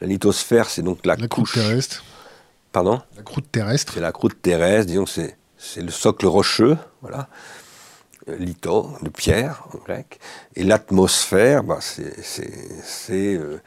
[0.00, 1.52] La lithosphère, c'est donc la, la couche.
[1.52, 2.04] croûte terrestre.
[2.72, 3.00] Pardon?
[3.16, 3.94] La croûte terrestre.
[3.94, 7.28] C'est la croûte terrestre, disons que c'est c'est le socle rocheux, voilà,
[8.28, 10.18] euh, litho, de pierre en grec,
[10.56, 13.60] et l'atmosphère, bah, c'est euh,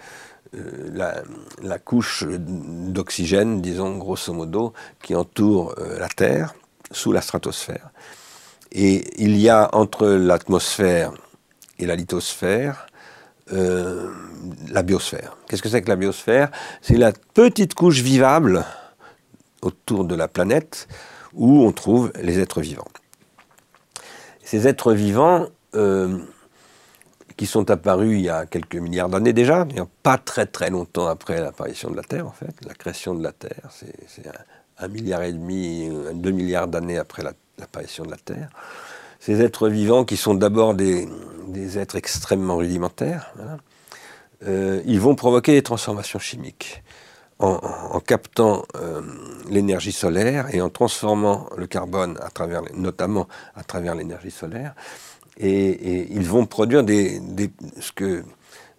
[0.56, 1.24] euh,
[1.62, 6.56] la, couche d'oxygène, disons grosso modo, qui entoure la Terre
[6.92, 7.90] sous la stratosphère.
[8.72, 11.14] Et il y a entre l'atmosphère
[11.78, 12.88] et la lithosphère
[13.52, 15.38] la biosphère.
[15.48, 16.50] Qu'est-ce que c'est que la biosphère?
[16.82, 18.66] C'est la petite couche vivable
[19.62, 20.88] autour de la planète
[21.36, 22.88] où on trouve les êtres vivants.
[24.44, 26.20] Ces êtres vivants, euh,
[27.38, 29.68] qui sont apparus il y a quelques milliards d'années déjà,
[30.04, 33.32] pas très très longtemps après l'apparition de la Terre en fait, la création de la
[33.32, 34.24] Terre, c'est
[34.78, 38.50] un, milliard et demi, deux milliards d'années après l'apparition de la Terre.
[39.20, 41.08] Ces êtres vivants qui sont d'abord des,
[41.78, 43.34] êtres extrêmement rudimentaires,
[44.46, 46.84] euh, ils vont provoquer des transformations chimiques
[47.40, 49.02] en, captant euh,
[49.50, 52.18] l'énergie solaire et en transformant le carbone,
[52.74, 54.74] notamment à travers l'énergie solaire.
[55.38, 58.24] Et, ils vont produire ce, que,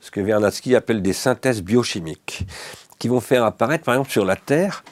[0.00, 2.46] ce appelle des synthèses biochimiques,
[2.98, 4.84] qui vont faire apparaître, par exemple, sur la Terre,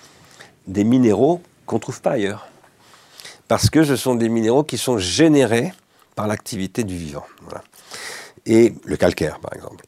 [0.67, 2.49] des minéraux qu'on ne trouve pas ailleurs.
[3.49, 5.73] Parce que ce sont des minéraux qui sont générés
[6.15, 7.25] par l'activité du vivant.
[8.45, 9.85] Et le calcaire, par exemple.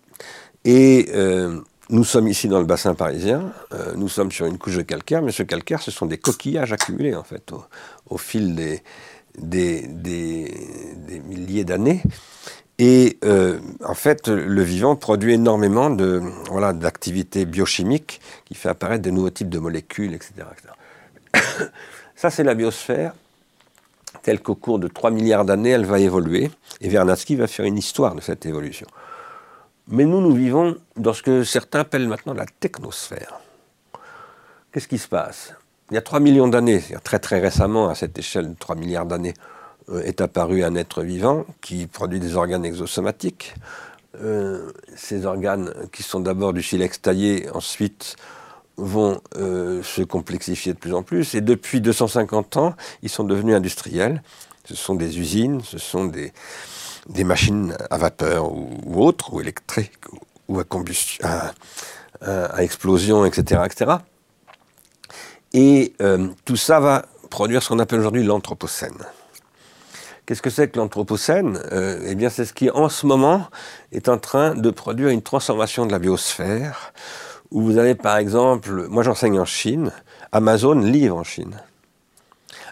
[0.65, 4.77] Et euh, nous sommes ici dans le bassin parisien, euh, nous sommes sur une couche
[4.77, 7.53] de calcaire, mais ce calcaire, ce sont des coquillages accumulés en fait
[8.09, 8.83] au, fil des,
[9.39, 10.51] des,
[11.27, 12.03] milliers d'années.
[12.79, 19.03] Et euh, en fait, le vivant produit énormément de voilà d'activités biochimiques qui fait apparaître
[19.03, 20.33] de nouveaux types de molécules, etc.
[20.53, 21.71] etc.
[22.17, 23.13] Ça, c'est la biosphère
[24.23, 26.51] telle qu'au cours de 3 milliards d'années, elle va évoluer.
[26.81, 28.87] Et Vernadsky va faire une histoire de cette évolution.
[29.89, 33.41] Mais nous, nous vivons dans ce que certains appellent maintenant la technosphère.
[34.73, 35.55] Qu'est-ce qui se passe?
[35.91, 39.05] Il y a 3 millions d'années, très très récemment, à cette échelle de 3 milliards
[39.05, 39.35] d'années,
[39.91, 43.55] euh, est apparu un être vivant qui produit des organes exosomatiques.
[44.23, 48.17] Euh, ces organes, qui sont d'abord du silex taillé, ensuite
[48.77, 51.35] vont euh, se complexifier de plus en plus.
[51.35, 54.23] Et depuis 250 ans, ils sont devenus industriels.
[54.65, 56.33] Ce sont des usines, ce sont des,
[57.09, 60.05] des machines à vapeur ou, autres, ou électriques,
[60.49, 61.25] ou à combustion,
[62.23, 63.97] à, explosion, etc., etc.
[65.53, 69.05] Et euh, tout ça va produire ce qu'on appelle aujourd'hui l'anthropocène.
[70.27, 71.61] Qu'est-ce que c'est que l'anthropocène?
[71.73, 73.49] Euh, Eh bien, c'est ce qui, en ce moment,
[73.93, 76.95] est en train de produire une transformation de la biosphère,
[77.51, 79.93] où vous avez, par exemple, moi j'enseigne en Chine,
[80.33, 81.61] Amazon livre en Chine.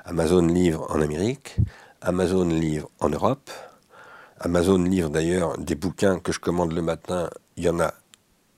[0.04, 1.56] Amazon livre en Amérique,
[2.00, 3.50] Amazon livre en Europe,
[4.44, 7.30] Amazon livre d'ailleurs des bouquins que je commande le matin.
[7.56, 7.94] Il y en a,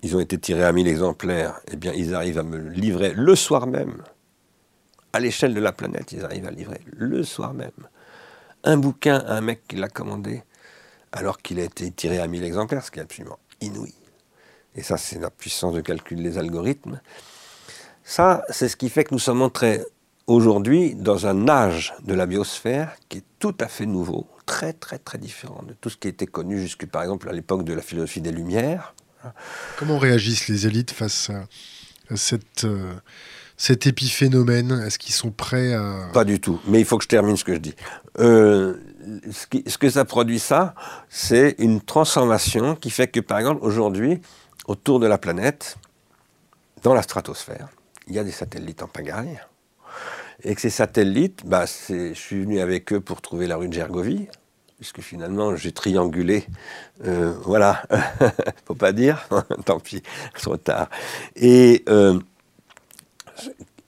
[0.03, 1.61] ils ont été tirés à 1000 exemplaires.
[1.71, 4.03] Eh bien, ils arrivent à me livrer le soir même.
[5.13, 7.71] À l'échelle de la planète, ils arrivent à livrer le soir même.
[8.65, 10.43] Un bouquin à un mec qui l'a commandé
[11.13, 13.95] alors qu'il a été tiré à 1000 exemplaires, ce qui est absolument inouï.
[14.75, 17.01] Et ça, c'est la puissance de calcul des algorithmes.
[18.03, 19.83] Ça, c'est ce qui fait que nous sommes entrés
[20.27, 24.99] aujourd'hui dans un âge de la biosphère qui est tout à fait nouveau, très très
[24.99, 27.83] très différent de tout ce qui était connu jusque par exemple à l'époque de la
[27.83, 28.95] philosophie des Lumières.
[29.79, 32.93] Comment réagissent les élites face à cette, euh,
[33.57, 34.83] cet épiphénomène?
[34.87, 36.11] Est-ce qu'ils sont prêts à...
[36.13, 37.75] Pas du tout, mais il faut que je termine ce que je dis.
[38.19, 38.77] Euh,
[39.31, 40.75] ce, qui, ce, que ça produit ça,
[41.09, 44.21] c'est une transformation qui fait que par exemple aujourd'hui,
[44.67, 45.77] autour de la planète,
[46.83, 47.69] dans la stratosphère,
[48.07, 49.41] il y a des satellites en pagaille,
[50.45, 53.73] et que ces satellites, bah, je suis venu avec eux pour trouver la rue de
[53.73, 54.29] Gergovie,
[54.77, 56.47] puisque finalement j'ai triangulé,
[57.07, 57.83] euh, voilà,
[58.67, 59.27] faut pas dire,
[59.65, 60.03] tant pis,
[60.35, 60.91] trop tard.
[61.37, 62.19] Et euh,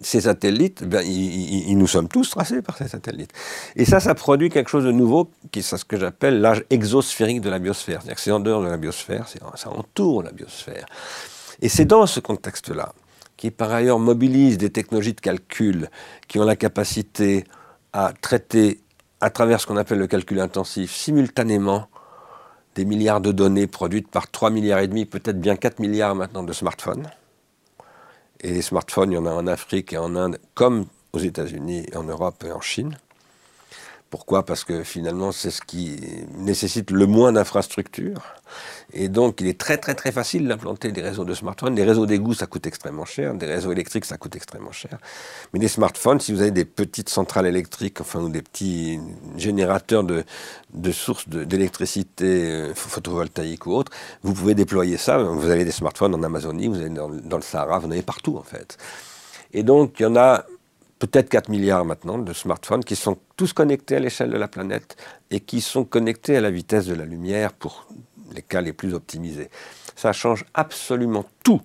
[0.00, 3.32] ces satellites, ben, ils, nous sommes tous tracés par ces satellites.
[3.76, 7.42] Et ça, ça produit quelque chose de nouveau, qui est ce que j'appelle l'âge exosphérique
[7.42, 8.00] de la biosphère.
[8.00, 10.86] C'est-à-dire que c'est en dehors de la biosphère, ça entoure la biosphère.
[11.61, 12.92] Et c'est dans ce contexte-là,
[13.37, 15.91] qui par ailleurs mobilise des technologies de calcul
[16.28, 17.45] qui ont la capacité
[17.93, 18.80] à traiter
[19.20, 21.89] à travers ce qu'on appelle le calcul intensif, simultanément
[22.74, 26.43] des milliards de données produites par 3 milliards et demi, peut-être bien 4 milliards maintenant
[26.43, 27.11] de smartphones.
[28.41, 31.87] Et les smartphones, il y en a en Afrique et en Inde, comme aux États-Unis,
[31.95, 32.99] en Europe et en Chine.
[34.09, 34.44] Pourquoi?
[34.44, 35.98] Parce que finalement, c'est ce qui
[36.38, 38.22] nécessite le moins d'infrastructures.
[38.92, 41.74] Et donc, il est très, très, très facile d'implanter des réseaux de smartphones.
[41.74, 43.34] Des réseaux d'égout, ça coûte extrêmement cher.
[43.34, 44.98] Des réseaux électriques, ça coûte extrêmement cher.
[45.52, 49.00] Mais des smartphones, si vous avez des petites centrales électriques, enfin, ou des petits
[49.36, 50.24] générateurs de,
[50.72, 53.90] de sources d'électricité euh, photovoltaïque ou autre,
[54.22, 55.18] vous pouvez déployer ça.
[55.18, 58.02] Vous avez des smartphones en Amazonie, vous avez dans, dans le Sahara, vous en avez
[58.02, 58.78] partout, en fait.
[59.52, 60.44] Et donc, il y en a
[60.99, 64.97] peut-être 4 milliards maintenant de smartphones qui sont tous connectés à l'échelle de la planète
[65.30, 67.86] et qui sont connectés à la vitesse de la lumière pour
[68.34, 69.51] les cas les plus optimisés.
[69.94, 71.62] Ça change absolument tout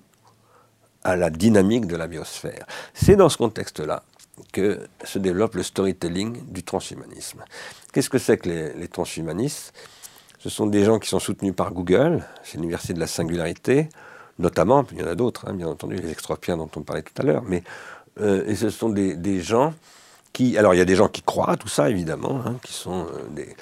[1.04, 2.66] à la dynamique de la biosphère.
[2.94, 4.04] C'est dans ce contexte-là
[4.52, 7.44] que se développe le storytelling du transhumanisme.
[7.92, 9.74] Qu'est-ce que c'est que les, transhumanistes?
[10.40, 13.90] Ce sont des gens qui sont soutenus par Google, c'est l'université de la singularité,
[14.40, 17.14] notamment, il y en a d'autres, hein, bien entendu, les extropiens dont on parlait tout
[17.22, 17.64] à l'heure, mais
[18.20, 19.74] euh, et ce sont des, gens
[20.34, 20.58] qui.
[20.58, 23.06] Alors, il y a des gens qui croient à tout ça, évidemment, hein, qui sont
[23.06, 23.56] euh, des.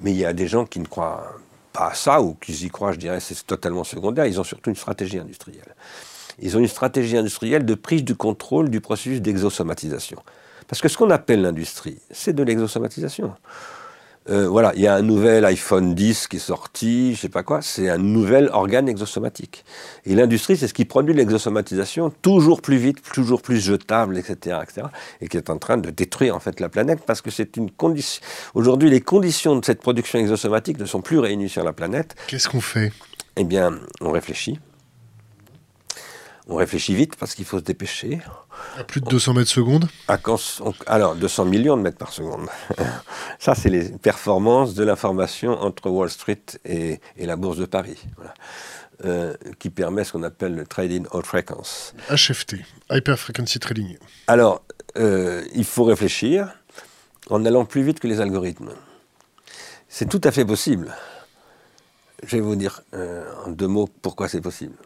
[0.00, 1.32] Mais il y a des gens qui ne croient
[1.72, 4.26] pas à ça, ou qui y croient, je dirais, c'est totalement secondaire.
[4.26, 5.74] Ils ont surtout une stratégie industrielle.
[6.38, 10.22] Ils ont une stratégie industrielle de prise du contrôle du processus d'exosomatisation.
[10.68, 13.32] Parce que ce qu'on appelle l'industrie, c'est de l'exosomatisation.
[14.28, 17.42] Euh, voilà, il y a un nouvel iPhone 10 qui est sorti, je sais pas
[17.42, 19.64] quoi, c'est un nouvel organe exosomatique.
[20.04, 24.88] Et l'industrie, c'est ce qui produit l'exosomatisation toujours plus vite, toujours plus jetable, etc., etc.,
[25.20, 27.70] et qui est en train de détruire en fait la planète parce que c'est une
[27.70, 28.20] condition.
[28.54, 32.16] Aujourd'hui, les conditions de cette production exosomatique ne sont plus réunies sur la planète.
[32.26, 32.92] Qu'est-ce qu'on fait?
[33.36, 34.58] Eh bien, on réfléchit.
[36.48, 38.20] On réfléchit vite parce qu'il faut se dépêcher.
[38.78, 39.88] À plus de 200 mètres secondes
[40.86, 42.46] Alors, 200 millions de mètres par seconde.
[43.40, 47.98] Ça, c'est les performances de l'information entre Wall Street et, la Bourse de Paris.
[49.04, 51.92] Euh, qui permet ce qu'on appelle le trading haute fréquence.
[52.10, 52.54] HFT,
[52.90, 53.98] Hyper Frequency Trading.
[54.26, 54.62] Alors,
[54.96, 56.48] euh, il faut réfléchir
[57.28, 58.70] en allant plus vite que les algorithmes.
[59.86, 60.94] C'est tout à fait possible.
[62.22, 64.76] Je vais vous dire euh, en deux mots pourquoi c'est possible.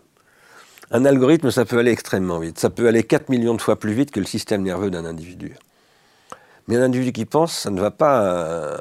[0.91, 2.59] Un algorithme, ça peut aller extrêmement vite.
[2.59, 5.55] Ça peut aller 4 millions de fois plus vite que le système nerveux d'un individu.
[6.67, 8.79] Mais un individu qui pense, ça ne va pas euh,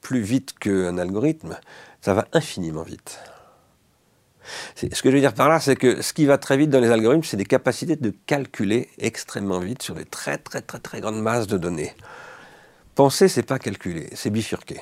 [0.00, 1.58] plus vite qu'un algorithme,
[2.00, 3.18] ça va infiniment vite.
[4.76, 6.80] Ce que je veux dire par là, c'est que ce qui va très vite dans
[6.80, 11.00] les algorithmes, c'est des capacités de calculer extrêmement vite sur des très très très très
[11.00, 11.94] grandes masses de données.
[12.94, 14.80] Penser, c'est pas calculer, c'est bifurquer.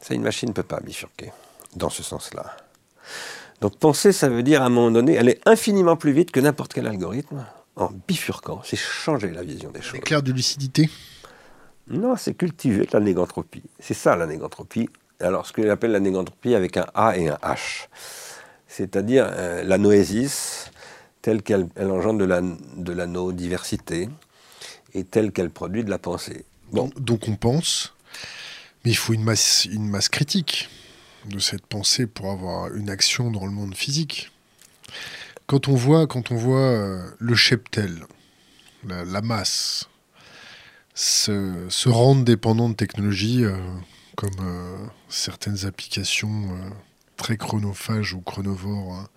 [0.00, 1.32] Ça, une machine ne peut pas bifurquer
[1.74, 2.56] dans ce sens-là.
[3.60, 6.74] Donc penser, ça veut dire à un moment donné aller infiniment plus vite que n'importe
[6.74, 7.44] quel algorithme
[7.76, 8.60] en bifurquant.
[8.64, 10.00] C'est changer la vision des choses.
[10.00, 10.90] Clair de lucidité?
[11.88, 13.62] Non, c'est cultiver la négantropie.
[13.78, 14.88] C'est ça la négantropie.
[15.20, 17.88] Alors ce que j'appelle la négantropie avec un A et un H.
[18.66, 20.70] C'est-à-dire euh, la noésis
[21.22, 24.08] telle qu'elle engendre de la, de la no-diversité
[24.92, 26.44] et telle qu'elle produit de la pensée.
[26.72, 26.90] Bon.
[26.96, 27.94] Donc on pense,
[28.84, 30.68] mais il faut une masse, une masse critique
[31.26, 34.30] de cette pensée pour avoir une action dans le monde physique.
[35.46, 38.06] Quand on voit, quand on voit euh, le cheptel,
[38.86, 39.88] la, masse,
[40.94, 43.56] se, rendre dépendant de technologies euh,
[44.16, 46.48] comme euh, certaines applications
[47.16, 49.08] très chronophages ou chronovores, hein,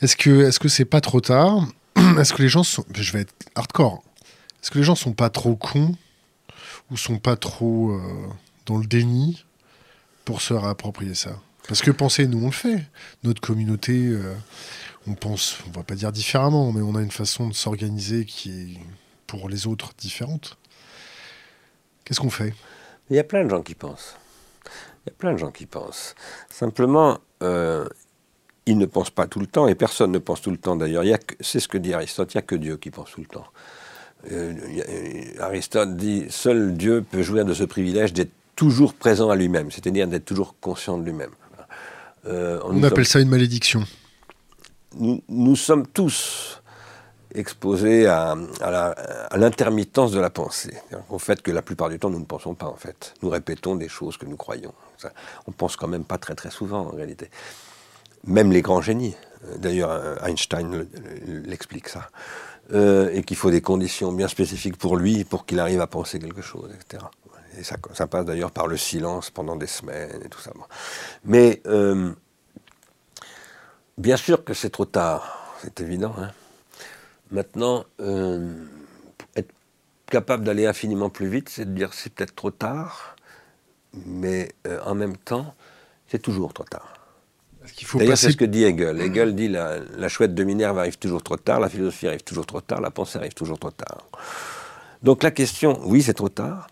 [0.00, 1.66] est-ce que est-ce que c'est pas trop tard?
[2.18, 4.04] Est-ce que les gens sont, je vais être hardcore,
[4.62, 5.96] est-ce que les gens sont pas trop cons
[6.90, 8.00] ou sont pas trop
[8.66, 9.44] dans le déni?
[10.28, 12.84] Pour se réapproprier ça Parce que penser, nous, on le fait.
[13.24, 14.34] Notre communauté, euh,
[15.06, 18.50] on pense, on va pas dire différemment, mais on a une façon de s'organiser qui
[18.50, 18.78] est,
[19.26, 20.58] pour les autres, différente.
[22.04, 22.52] Qu'est-ce qu'on fait?
[23.08, 24.16] Il y a plein de gens qui pensent.
[25.06, 26.14] Il y a plein de gens qui pensent.
[26.50, 27.88] Simplement, euh,
[28.66, 31.04] ils ne pensent pas tout le temps, et personne ne pense tout le temps d'ailleurs.
[31.40, 33.46] C'est ce que dit Aristote, il n'y a que Dieu qui pense tout le temps.
[34.30, 34.52] Euh,
[35.40, 40.08] Aristote dit, seul Dieu peut jouir de ce privilège d'être toujours présent à lui-même, c'est-à-dire
[40.08, 41.30] d'être toujours conscient de lui-même.
[42.26, 43.84] Euh, on, appelle ça une malédiction.
[44.96, 46.60] nous, sommes tous
[47.32, 48.34] exposés à,
[49.36, 50.76] l'intermittence de la pensée,
[51.08, 53.14] au fait que la plupart du temps nous ne pensons pas en fait.
[53.22, 54.74] Nous répétons des choses que nous croyons.
[55.46, 57.30] on pense quand même pas très très souvent en réalité.
[58.26, 59.14] Même les grands génies.
[59.58, 59.92] D'ailleurs,
[60.26, 60.84] Einstein
[61.46, 62.08] l'explique ça.
[62.74, 66.18] Euh, et qu'il faut des conditions bien spécifiques pour lui pour qu'il arrive à penser
[66.18, 67.04] quelque chose, etc.
[67.58, 70.52] Et ça, ça passe d'ailleurs par le silence pendant des semaines et tout ça.
[71.24, 72.12] Mais euh,
[73.96, 76.14] bien sûr que c'est trop tard, c'est évident.
[76.18, 76.30] Hein.
[77.30, 78.64] Maintenant, euh,
[79.36, 79.52] être
[80.06, 83.16] capable d'aller infiniment plus vite, c'est de dire c'est peut-être trop tard,
[84.06, 84.52] mais
[84.84, 85.54] en même temps,
[86.06, 86.94] c'est toujours trop tard.
[87.94, 89.00] D'ailleurs, c'est ce que dit Hegel.
[89.00, 92.46] Hegel dit la, la chouette de Minerve arrive toujours trop tard, la philosophie arrive toujours
[92.46, 94.06] trop tard, la pensée arrive toujours trop tard.
[95.02, 96.68] Donc la question, oui, c'est trop tard,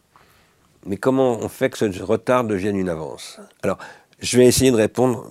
[0.86, 3.38] mais comment on fait que ce retard devienne une avance?
[3.62, 3.78] Alors,
[4.20, 5.28] je vais essayer de répondre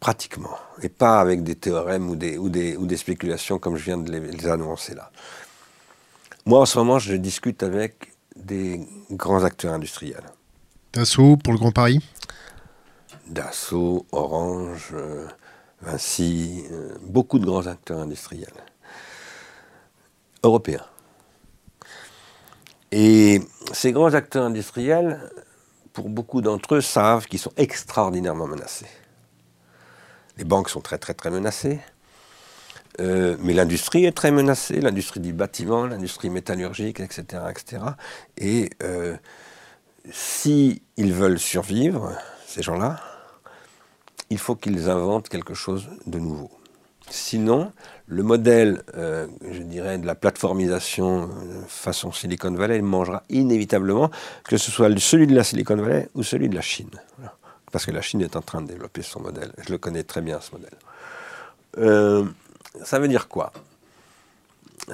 [0.00, 3.84] pratiquement, et pas avec des théorèmes ou des, ou des, ou des spéculations comme je
[3.84, 5.10] viens de les, annoncer là.
[6.44, 10.24] Moi, en ce moment, je discute avec des grands acteurs industriels.
[10.92, 12.00] Dassault pour le Grand Paris?
[13.26, 15.26] Dassault, Orange, euh,
[15.82, 18.48] Vinci, euh, beaucoup de grands acteurs industriels
[20.42, 20.86] européens.
[22.92, 23.40] Et
[23.72, 25.30] ces grands acteurs industriels,
[25.92, 28.86] pour beaucoup d'entre eux, savent qu'ils sont extraordinairement menacés.
[30.36, 31.80] Les banques sont très très très menacées,
[33.00, 37.42] euh, mais l'industrie est très menacée, l'industrie du bâtiment, l'industrie métallurgique, etc.
[37.50, 37.82] etc.
[38.36, 39.16] Et euh,
[40.10, 42.12] s'ils veulent survivre,
[42.46, 43.00] ces gens-là,
[44.30, 46.50] il faut qu'ils inventent quelque chose de nouveau.
[47.10, 47.72] Sinon,
[48.08, 54.10] le modèle, euh, je dirais, de la plateformisation euh, façon Silicon Valley mangera inévitablement,
[54.44, 56.90] que ce soit celui de la Silicon Valley ou celui de la Chine.
[57.72, 59.52] Parce que la Chine est en train de développer son modèle.
[59.58, 60.74] Je le connais très bien, ce modèle.
[61.78, 62.24] Euh,
[62.84, 63.52] ça veut dire quoi?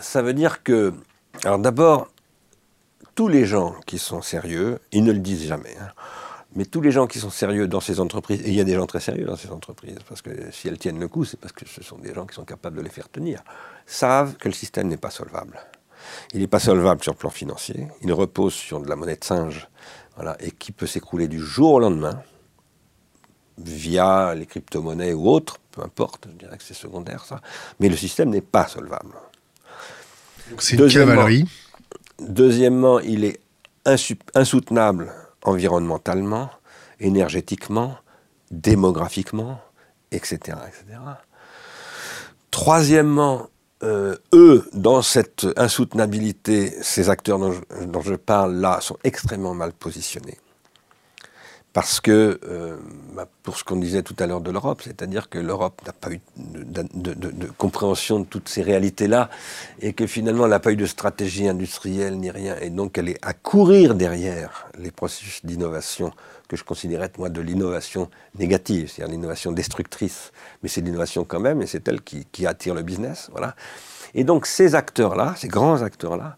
[0.01, 0.93] Ça veut dire que,
[1.45, 2.09] alors d'abord,
[3.15, 5.77] tous les gens qui sont sérieux, ils ne le disent jamais.
[5.81, 5.91] Hein,
[6.55, 8.75] mais tous les gens qui sont sérieux dans ces entreprises, et il y a des
[8.75, 11.53] gens très sérieux dans ces entreprises, parce que si elles tiennent le coup, c'est parce
[11.53, 13.43] que ce sont des gens qui sont capables de les faire tenir,
[13.87, 15.59] savent que le système n'est pas solvable.
[16.35, 19.25] Il n'est pas solvable sur le plan financier, il repose sur de la monnaie de
[19.25, 19.69] singe,
[20.17, 22.23] voilà, et qui peut s'écrouler du jour au lendemain,
[23.59, 27.41] via les crypto-monnaies ou autres, peu importe, je dirais que c'est secondaire ça,
[27.81, 29.15] mais le système n'est pas solvable.
[30.59, 31.49] C'est une cavalerie.
[32.19, 33.41] Deuxièmement, il est
[34.35, 36.51] insoutenable environnementalement,
[37.01, 37.97] énergétiquement,
[38.51, 39.61] démographiquement,
[40.11, 40.59] etc.
[42.51, 43.49] Troisièmement,
[43.83, 50.39] euh, eux, dans cette insoutenabilité, ces acteurs dont je parle là sont extrêmement mal positionnés
[51.73, 52.77] parce que, euh,
[53.15, 56.11] bah, pour ce qu'on disait tout à l'heure de l'Europe, c'est-à-dire que l'Europe n'a pas
[56.11, 59.31] eu de, compréhension de toutes ces réalités-là,
[59.81, 63.09] et que finalement elle n'a pas eu de stratégie industrielle ni rien, et donc elle
[63.09, 66.13] est à courir derrière les processus d'innovation
[66.47, 71.63] que je considérais moi de l'innovation négative, c'est-à-dire l'innovation destructrice, mais c'est l'innovation quand même,
[71.63, 73.57] et c'est elle qui, qui attire le business, voilà.
[74.15, 76.37] Et donc ces acteurs-là, ces grands acteurs-là,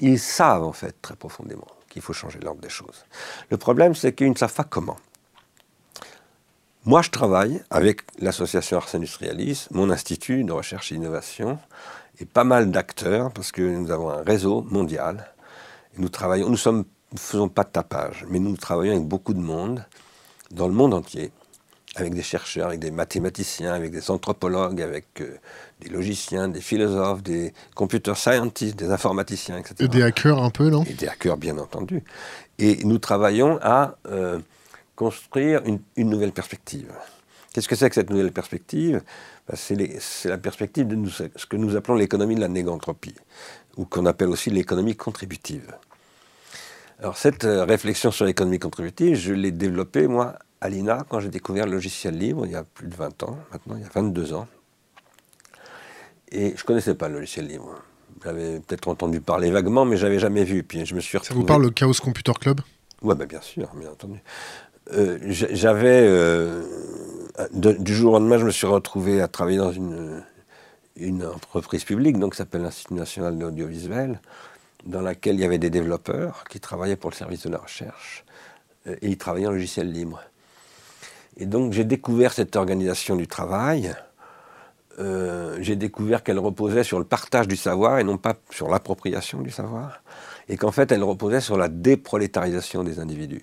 [0.00, 1.66] ils savent en fait très profondément
[1.96, 3.04] il faut changer l'ordre des choses.
[3.50, 4.96] Le problème, c'est qu'ils ne savent pas comment.
[6.84, 11.58] Moi, je travaille avec l'association Ars Industrialis, mon institut de recherche et d'innovation,
[12.20, 15.26] et pas mal d'acteurs, parce que nous avons un réseau mondial.
[15.98, 16.58] Nous travaillons, nous
[17.12, 19.84] ne faisons pas de tapage, mais nous travaillons avec beaucoup de monde,
[20.52, 21.32] dans le monde entier,
[21.96, 25.38] avec des chercheurs, avec des mathématiciens, avec des anthropologues, avec euh,
[25.80, 29.74] des logiciens, des philosophes, des computer scientists, des informaticiens, etc.
[29.80, 30.84] Et des hackers un peu, non?
[30.84, 32.04] Et des hackers, bien entendu.
[32.58, 34.38] Et nous travaillons à euh,
[34.94, 36.92] construire une, nouvelle perspective.
[37.52, 39.02] Qu'est-ce que c'est que cette nouvelle perspective?
[39.48, 43.14] Ben, C'est la perspective de ce que nous appelons l'économie de la négantropie,
[43.78, 45.74] ou qu'on appelle aussi l'économie contributive.
[46.98, 51.28] Alors cette euh, réflexion sur l'économie contributive, je l'ai développée, moi, à l'INA, quand j'ai
[51.28, 53.90] découvert le logiciel libre, il y a plus de 20 ans, maintenant, il y a
[53.94, 54.48] 22 ans.
[56.32, 57.74] Et je ne connaissais pas le logiciel libre.
[58.24, 60.62] J'avais peut-être entendu parler vaguement, mais je n'avais jamais vu.
[60.62, 62.60] Puis je me suis Ça vous parle le Chaos Computer Club?
[63.02, 64.18] Oui, ben bien sûr, bien entendu.
[64.92, 66.00] Euh, j'avais.
[66.02, 66.62] Euh,
[67.52, 70.24] du jour au lendemain, je me suis retrouvé à travailler dans une,
[70.96, 74.20] une entreprise publique, donc qui s'appelle l'Institut national de l'audiovisuel,
[74.86, 78.24] dans laquelle il y avait des développeurs qui travaillaient pour le service de la recherche
[78.86, 80.20] euh, et ils travaillaient en logiciel libre.
[81.38, 83.94] Et donc j'ai découvert cette organisation du travail
[84.98, 89.42] euh, j'ai découvert qu'elle reposait sur le partage du savoir et non pas sur l'appropriation
[89.42, 90.02] du savoir,
[90.48, 93.42] et qu'en fait elle reposait sur la déprolétarisation des individus.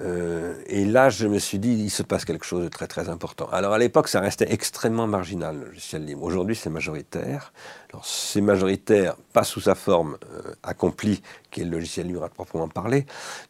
[0.00, 3.08] Euh, et là, je me suis dit, il se passe quelque chose de très très
[3.08, 3.48] important.
[3.52, 6.22] Alors à l'époque, ça restait extrêmement marginal, le logiciel libre.
[6.22, 7.52] Aujourd'hui, c'est majoritaire.
[7.92, 12.28] Alors c'est majoritaire, pas sous sa forme euh, accomplie, qui est le logiciel libre à
[12.28, 13.04] proprement parler,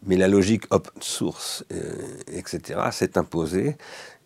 [0.07, 1.95] mais la logique open source, euh,
[2.33, 3.77] etc., s'est imposée.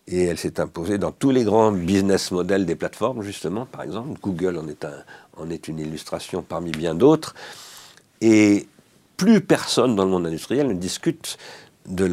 [0.07, 3.65] Et elle s'est imposée dans tous les grands business models des plateformes, justement.
[3.65, 5.03] Par exemple, Google en est, un,
[5.35, 7.33] en est une illustration parmi bien d'autres.
[8.21, 8.67] Et
[9.17, 11.37] plus personne dans le monde industriel ne discute
[11.85, 12.05] de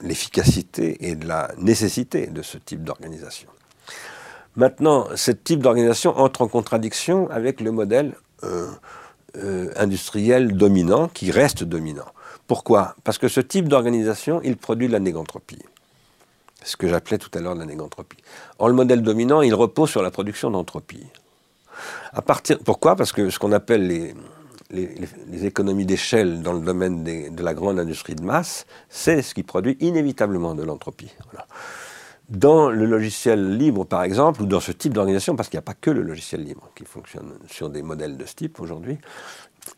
[0.00, 3.48] l'efficacité la, de et de la nécessité de ce type d'organisation.
[4.56, 8.14] Maintenant, ce type d'organisation entre en contradiction avec le modèle
[8.44, 8.68] euh,
[9.36, 12.04] euh, industriel dominant, qui reste dominant.
[12.46, 12.96] Pourquoi?
[13.02, 15.62] Parce que ce type d'organisation, il produit de la négantropie.
[16.64, 18.18] Ce que j'appelais tout à l'heure de la négantropie.
[18.58, 21.06] Or, le modèle dominant, il repose sur la production d'entropie.
[22.12, 22.94] À partir, pourquoi?
[22.94, 24.14] Parce que ce qu'on appelle les,
[24.72, 29.42] les, économies d'échelle dans le domaine de la grande industrie de masse, c'est ce qui
[29.42, 31.12] produit inévitablement de l'entropie.
[32.28, 35.66] Dans le logiciel libre, par exemple, ou dans ce type d'organisation, parce qu'il n'y a
[35.66, 38.98] pas que le logiciel libre qui fonctionne sur des modèles de ce type aujourd'hui,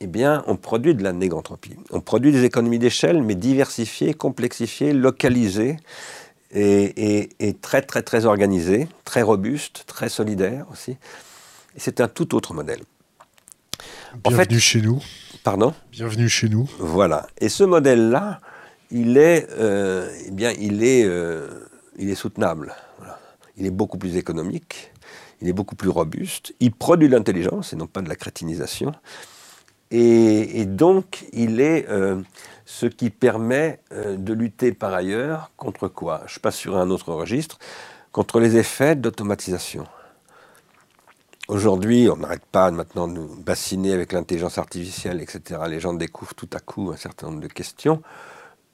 [0.00, 1.76] eh bien, on produit de la négantropie.
[1.90, 5.76] On produit des économies d'échelle, mais diversifiées, complexifiées, localisées,
[6.56, 10.96] et, et, très, très, très organisées, très robustes, très solidaires aussi.
[11.76, 12.80] C'est un tout autre modèle.
[14.22, 15.00] Bienvenue chez nous.
[15.42, 16.70] Pardon Bienvenue chez nous.
[16.78, 17.26] Voilà.
[17.38, 18.40] Et ce modèle-là,
[18.90, 21.66] il est, euh, eh bien, il est, euh,
[21.98, 22.74] il est soutenable.
[23.56, 24.92] Il est beaucoup plus économique.
[25.40, 26.54] Il est beaucoup plus robuste.
[26.60, 28.92] Il produit de l'intelligence et non pas de la crétinisation.
[29.90, 32.20] Et, donc, il est euh,
[32.64, 36.22] ce qui permet de lutter par ailleurs contre quoi?
[36.26, 37.58] Je passe sur un autre registre.
[38.12, 39.86] Contre les effets d'automatisation.
[41.46, 45.60] Aujourd'hui, on n'arrête pas maintenant de nous bassiner avec l'intelligence artificielle, etc.
[45.68, 48.00] Les gens découvrent tout à coup un certain nombre de questions.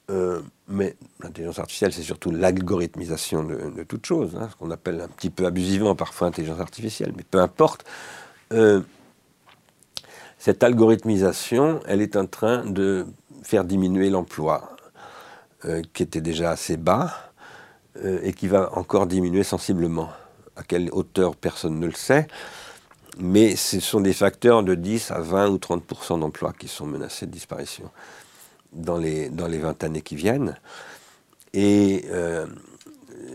[0.09, 5.09] Euh, mais l'intelligence artificielle, c'est surtout l'algorithmisation de, toute chose, hein, ce qu'on appelle un
[5.09, 7.85] petit peu abusivement parfois intelligence artificielle, mais peu importe.
[8.53, 8.81] Euh,
[10.39, 13.07] cette algorithmisation, elle est en train de
[13.43, 14.77] faire diminuer l'emploi,
[15.65, 17.33] euh, qui était déjà assez bas,
[18.23, 20.11] et qui va encore diminuer sensiblement.
[20.55, 22.29] À quelle hauteur, personne ne le sait.
[23.19, 27.27] Mais ce sont des facteurs de 10 à 20 ou 30% d'emplois qui sont menacés
[27.27, 27.91] de disparition
[28.73, 30.57] dans les, dans les 20 années qui viennent.
[31.53, 32.47] Et euh,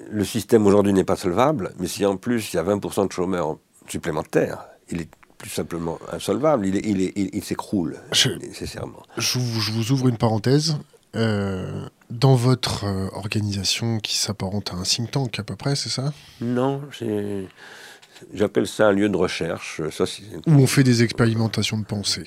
[0.09, 3.11] le système aujourd'hui n'est pas solvable, mais si en plus il y a 20% de
[3.11, 3.57] chômeurs
[3.87, 7.97] supplémentaires, il est plus simplement insolvable, il, il, il, s'écroule
[8.39, 9.03] nécessairement.
[9.17, 10.77] Je vous, je vous, ouvre une parenthèse.
[11.15, 15.89] Euh, dans votre euh, organisation qui s'apparente à un think tank à peu près, c'est
[15.89, 16.13] ça?
[16.41, 17.47] Non, j'ai
[18.33, 19.81] J'appelle ça un lieu de recherche.
[20.47, 22.25] Où on fait des expérimentations de pensée.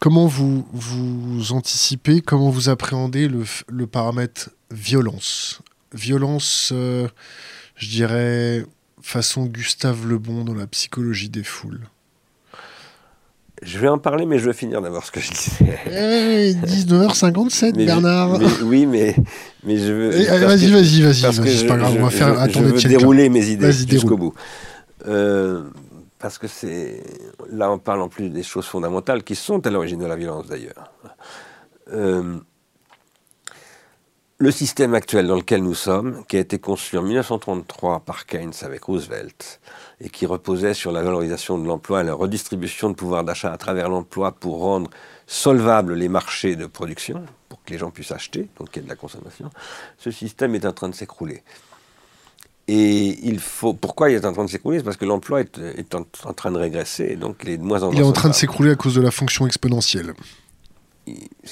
[0.00, 5.60] Comment vous, vous anticipez, comment vous appréhendez le, paramètre violence?
[5.92, 7.08] Violence, euh,
[7.76, 8.66] je dirais,
[9.00, 11.86] façon Gustave Le Bon dans la psychologie des foules.
[13.62, 16.52] Je vais en parler, mais je vais finir d'abord ce que je disais.
[16.66, 18.38] 19h57, eh, Bernard.
[18.64, 19.16] oui, mais,
[19.64, 20.20] mais je veux.
[20.20, 21.56] Eh, vas-y, vas-y, vas-y.
[21.56, 22.46] C'est pas grave, on va faire.
[22.46, 24.34] Je, je veux dérouler mes idées jusqu'au bout.
[25.06, 25.64] Euh,
[26.18, 27.02] parce que c'est
[27.50, 30.46] là on parle en plus des choses fondamentales qui sont à l'origine de la violence
[30.46, 30.92] d'ailleurs.
[31.92, 32.38] Euh,
[34.38, 38.52] le système actuel dans lequel nous sommes, qui a été conçu en 1933 par Keynes
[38.62, 39.60] avec Roosevelt,
[40.00, 43.56] et qui reposait sur la valorisation de l'emploi et la redistribution de pouvoir d'achat à
[43.56, 44.90] travers l'emploi pour rendre
[45.28, 48.86] solvables les marchés de production, pour que les gens puissent acheter, donc qu'il y ait
[48.86, 49.50] de la consommation,
[49.98, 51.44] ce système est en train de s'écrouler.
[52.66, 53.74] Et il faut.
[53.74, 54.78] Pourquoi il est en train de s'écrouler?
[54.78, 57.82] C'est parce que l'emploi est, en, train de régresser, et donc il est de moins
[57.82, 57.94] en moins.
[57.94, 60.14] Il est en train de s'écrouler à cause de la fonction exponentielle.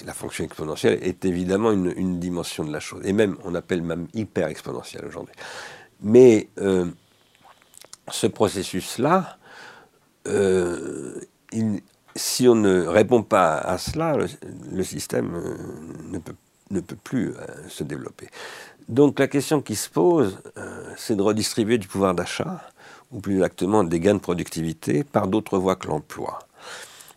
[0.06, 4.06] la fonction exponentielle est évidemment une, dimension de la chose, et même on appelle même
[4.14, 5.34] hyper exponentielle aujourd'hui.
[6.00, 6.86] Mais euh,
[8.10, 9.36] ce processus-là,
[10.28, 11.20] euh,
[12.16, 15.56] si on ne répond pas à cela, le, système euh,
[16.10, 16.34] ne, peut,
[16.70, 17.34] ne peut plus
[17.68, 18.28] se développer.
[18.88, 22.60] Donc la question qui se pose, euh, c'est de redistribuer du pouvoir d'achat,
[23.10, 26.40] ou plus exactement des gains de productivité, par d'autres voies que l'emploi.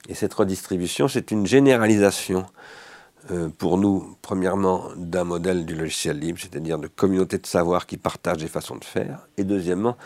[0.07, 2.45] Et cette redistribution, c'est une généralisation
[3.31, 7.97] euh, pour nous, premièrement, d'un modèle du logiciel libre, c'est-à-dire de communautés de savoir qui
[7.97, 9.97] partagent des façons de faire, et deuxièmement,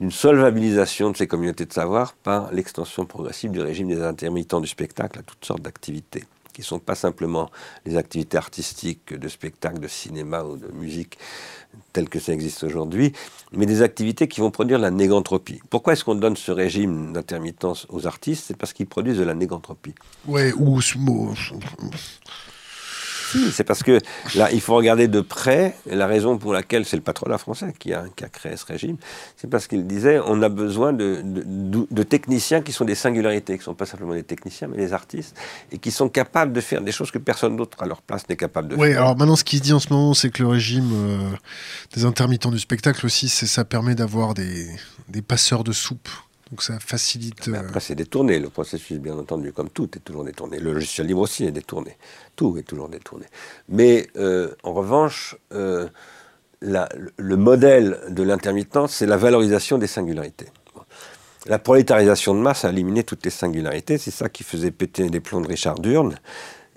[0.00, 4.66] d'une solvabilisation de ces communautés de savoir par l'extension progressive du régime des intermittents du
[4.66, 6.24] spectacle à toutes sortes d'activités
[6.54, 7.50] qui ne sont pas simplement
[7.84, 11.18] les activités artistiques de spectacle, de cinéma ou de musique
[11.92, 13.12] telles que ça existe aujourd'hui,
[13.52, 15.60] mais des activités qui vont produire la négantropie.
[15.68, 18.44] Pourquoi est-ce qu'on donne ce régime d'intermittence aux artistes?
[18.46, 19.94] C'est parce qu'ils produisent de la négantropie.
[20.26, 20.80] Ouais, ou
[23.34, 24.00] Si, c'est parce que
[24.36, 27.92] là, il faut regarder de près la raison pour laquelle c'est le patronat français qui
[27.92, 28.96] a, qui a créé ce régime.
[29.36, 33.54] C'est parce qu'il disait on a besoin de, de, de, techniciens qui sont des singularités,
[33.54, 35.36] qui ne sont pas simplement des techniciens, mais des artistes,
[35.72, 38.36] et qui sont capables de faire des choses que personne d'autre à leur place n'est
[38.36, 38.82] capable de faire.
[38.82, 41.30] Oui, alors maintenant, ce qui se dit en ce moment, c'est que le régime euh,
[41.94, 44.68] des intermittents du spectacle aussi, ça permet d'avoir des,
[45.08, 46.08] des passeurs de soupe
[46.50, 47.46] donc ça facilite.
[47.48, 50.58] Mais après, c'est détourné, le processus, bien entendu, comme tout est toujours détourné.
[50.58, 51.96] Le logiciel libre aussi est détourné.
[52.36, 53.26] Tout est toujours détourné.
[53.68, 55.88] Mais euh, en revanche, euh,
[56.60, 60.48] la, le modèle de l'intermittence, c'est la valorisation des singularités.
[61.46, 63.98] La prolétarisation de masse a éliminé toutes les singularités.
[63.98, 66.14] C'est ça qui faisait péter les plombs de Richard Durne.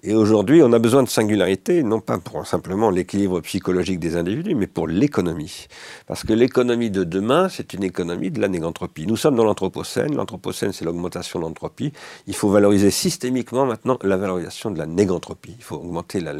[0.03, 4.53] Et aujourd'hui, on a besoin de singularité, non pas pour simplement l'équilibre psychologique des individus,
[4.53, 5.67] mais pour l'économie.
[6.05, 9.07] Parce que l'économie de demain, c'est une économie de la négantropie.
[9.07, 10.15] Nous sommes dans l'Anthropocène.
[10.15, 11.93] L'Anthropocène, c'est l'augmentation de l'entropie.
[12.27, 15.55] Il faut valoriser systémiquement maintenant la valorisation de la négantropie.
[15.57, 16.33] Il faut augmenter la,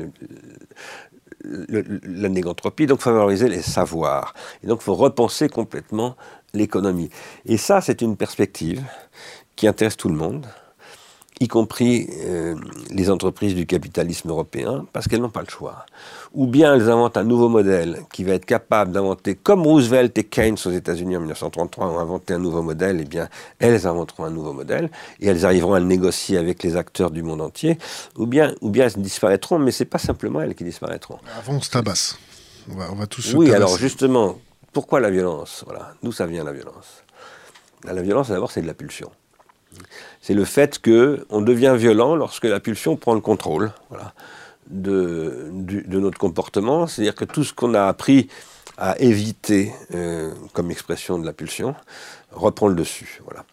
[1.44, 4.36] la négantropie, donc valoriser les savoirs.
[4.64, 6.16] Et donc il faut repenser complètement
[6.54, 7.10] l'économie.
[7.46, 8.84] Et ça, c'est une perspective
[9.56, 10.46] qui intéresse tout le monde
[11.40, 12.56] y compris euh,
[12.90, 15.86] les entreprises du capitalisme européen, parce qu'elles n'ont pas le choix.
[16.34, 20.24] Ou bien elles inventent un nouveau modèle qui va être capable d'inventer, comme Roosevelt et
[20.24, 23.30] Keynes aux États-Unis en 1933 ont inventé un nouveau modèle, eh bien
[23.60, 27.22] elles inventeront un nouveau modèle et elles arriveront à le négocier avec les acteurs du
[27.22, 27.78] monde entier.
[28.18, 31.20] Ou bien, ou bien elles disparaîtront, mais c'est pas simplement elles qui disparaîtront.
[31.38, 32.18] Avant, on se tabasse.
[32.70, 34.40] On va, on va tous Oui, alors justement,
[34.74, 35.64] pourquoi la violence?
[35.66, 37.04] Voilà, d'où ça vient la violence?
[37.84, 39.10] La violence, d'abord, c'est de la pulsion
[40.22, 43.72] c'est le fait qu'on devient violent lorsque la pulsion prend le contrôle
[44.70, 45.52] de,
[45.88, 46.88] notre comportement.
[46.88, 48.28] C'est-à-dire que tout ce qu'on a appris
[48.78, 51.76] à éviter euh, comme expression de la pulsion
[52.32, 53.22] reprend le dessus.
[53.26, 53.46] Voilà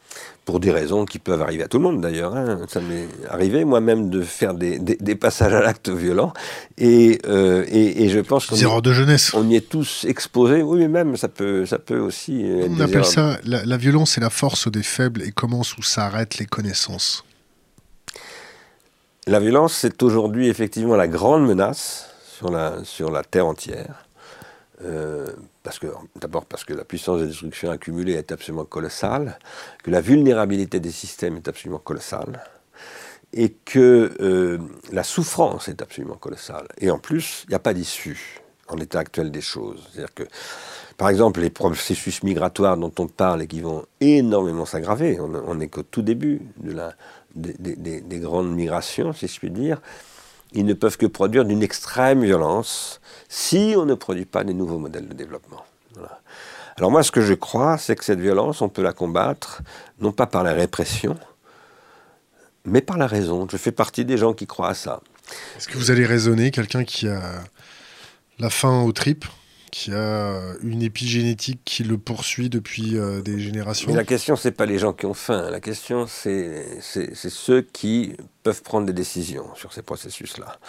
[0.44, 2.36] pour des raisons qui peuvent arriver à tout le monde d'ailleurs.
[2.36, 2.60] Hein.
[2.68, 4.78] Ça m'est arrivé moi-même de faire des,
[5.14, 6.32] passages à l'acte violent
[6.76, 9.32] et, euh, et, je pense qu'on de jeunesse.
[9.34, 10.62] On y est tous exposés.
[10.62, 12.44] Oui, mais même ça peut, ça peut aussi.
[12.68, 13.38] on appelle ça?
[13.44, 17.24] La, violence et la force des faibles et commence où s'arrêtent les connaissances.
[19.26, 24.03] La violence, c'est aujourd'hui effectivement la grande menace sur la, sur la terre entière.
[24.82, 25.26] Euh,
[25.62, 29.38] parce que, d'abord parce que la puissance de destruction accumulée est absolument colossale,
[29.82, 32.42] que la vulnérabilité des systèmes est absolument colossale,
[33.32, 34.58] et que euh,
[34.92, 36.66] la souffrance est absolument colossale.
[36.78, 39.88] Et en plus, il n'y a pas d'issue en l'état actuel des choses.
[39.92, 40.24] C'est-à-dire que,
[40.96, 45.68] par exemple, les processus migratoires dont on parle et qui vont énormément s'aggraver, on n'est
[45.68, 46.94] qu'au tout début de la,
[47.34, 49.80] des, des grandes migrations, si je puis dire,
[50.54, 54.78] ils ne peuvent que produire d'une extrême violence si on ne produit pas des nouveaux
[54.78, 55.64] modèles de développement.
[56.76, 59.62] Alors moi, ce que je crois, c'est que cette violence, on peut la combattre,
[60.00, 61.16] non pas par la répression,
[62.64, 63.46] mais par la raison.
[63.50, 65.00] Je fais partie des gens qui croient à ça.
[65.56, 67.20] Est-ce que vous allez raisonner quelqu'un qui a
[68.38, 69.24] la faim aux tripes?
[69.74, 73.90] Qui a une épigénétique qui le poursuit depuis euh, des générations.
[73.90, 75.50] Mais la question, c'est pas les gens qui ont faim.
[75.50, 78.12] La question, c'est ceux qui
[78.44, 80.60] peuvent prendre des décisions sur ces processus-là.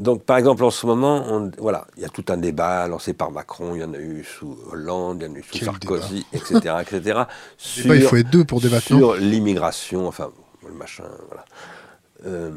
[0.00, 3.12] Donc, par exemple, en ce moment, on, voilà, il y a tout un débat lancé
[3.12, 5.64] par Macron, il y en a eu sous Hollande, il y en a eu sous
[5.64, 7.20] Sarkozy, etc., etc.
[7.56, 8.88] sur, il faut être deux pour débattre.
[8.88, 10.32] Sur l'immigration, enfin,
[10.66, 11.44] le machin, voilà.
[12.26, 12.50] Euh,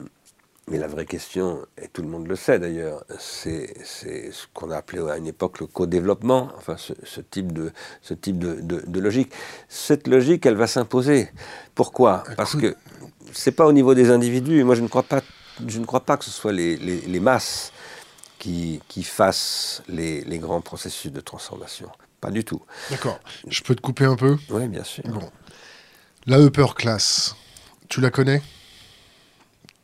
[0.69, 4.77] mais la vraie question, et tout le monde le sait d'ailleurs, c'est ce qu'on a
[4.77, 9.31] appelé à une époque le co-développement, enfin ce, type, de, ce type de, de, logique.
[9.69, 11.29] Cette logique, elle va s'imposer.
[11.73, 12.23] Pourquoi?
[12.35, 12.75] Parce que
[13.31, 14.63] c'est pas au niveau des individus.
[14.65, 15.21] Moi, je ne crois pas,
[15.65, 17.71] je ne crois pas que ce soit les, les, les masses
[18.37, 21.89] qui, qui fassent les, les, grands processus de transformation.
[22.19, 22.61] Pas du tout.
[22.89, 23.19] D'accord.
[23.47, 24.37] Je peux te couper un peu?
[24.49, 25.03] Oui, bien sûr.
[25.05, 25.31] Bon.
[26.25, 27.37] La upper class,
[27.87, 28.41] tu la connais?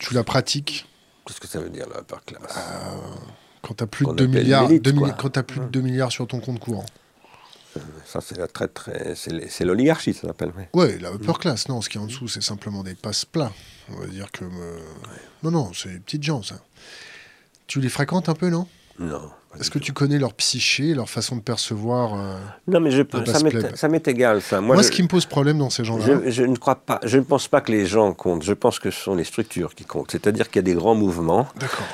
[0.04, 0.86] Tu la pratiques
[1.26, 2.98] Qu'est-ce que ça veut dire, la upper class euh,
[3.62, 4.70] Quand tu as plus, de 2 milliards,
[5.18, 6.86] quand as plus de 2 milliards sur ton compte courant.
[7.78, 10.52] Euh, ça, c'est la très, très, c'est l'oligarchie, ça s'appelle.
[10.58, 11.70] Oui, ouais, la upper class.
[11.70, 13.54] Non, ce qui est en dessous, c'est simplement des passes plats.
[13.90, 14.44] On va dire que.
[14.44, 14.80] Euh,
[15.44, 16.56] non, non, c'est des petites gens, ça.
[17.68, 18.68] Tu les fréquentes un peu, non?
[19.00, 19.32] Non.
[19.60, 22.38] Est-ce que tu connais leur psyché, leur façon de percevoir euh,
[22.68, 23.04] Non, mais je,
[23.76, 24.42] ça m'est égal.
[24.42, 24.62] Ça.
[24.62, 26.06] Moi, ce qui me pose problème dans ces gens-là.
[26.06, 27.00] Je, je, ne crois pas.
[27.04, 28.44] Je ne pense pas que les gens comptent.
[28.44, 30.12] Je pense que ce sont les structures qui comptent.
[30.12, 31.48] C'est-à-dire qu'il y a des grands mouvements.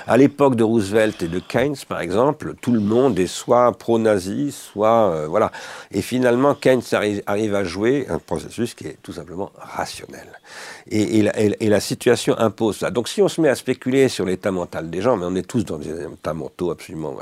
[0.07, 4.51] À l'époque de Roosevelt et de Keynes, par exemple, tout le monde est soit pro-nazi,
[4.51, 5.51] soit euh, voilà.
[5.91, 10.28] Et finalement, Keynes arrive, arrive, à jouer un processus qui est tout simplement rationnel.
[10.91, 12.91] Et, et, la, situation impose ça.
[12.91, 15.47] Donc, si on se met à spéculer sur l'état mental des gens, mais on est
[15.47, 17.16] tous dans des états mentaux absolument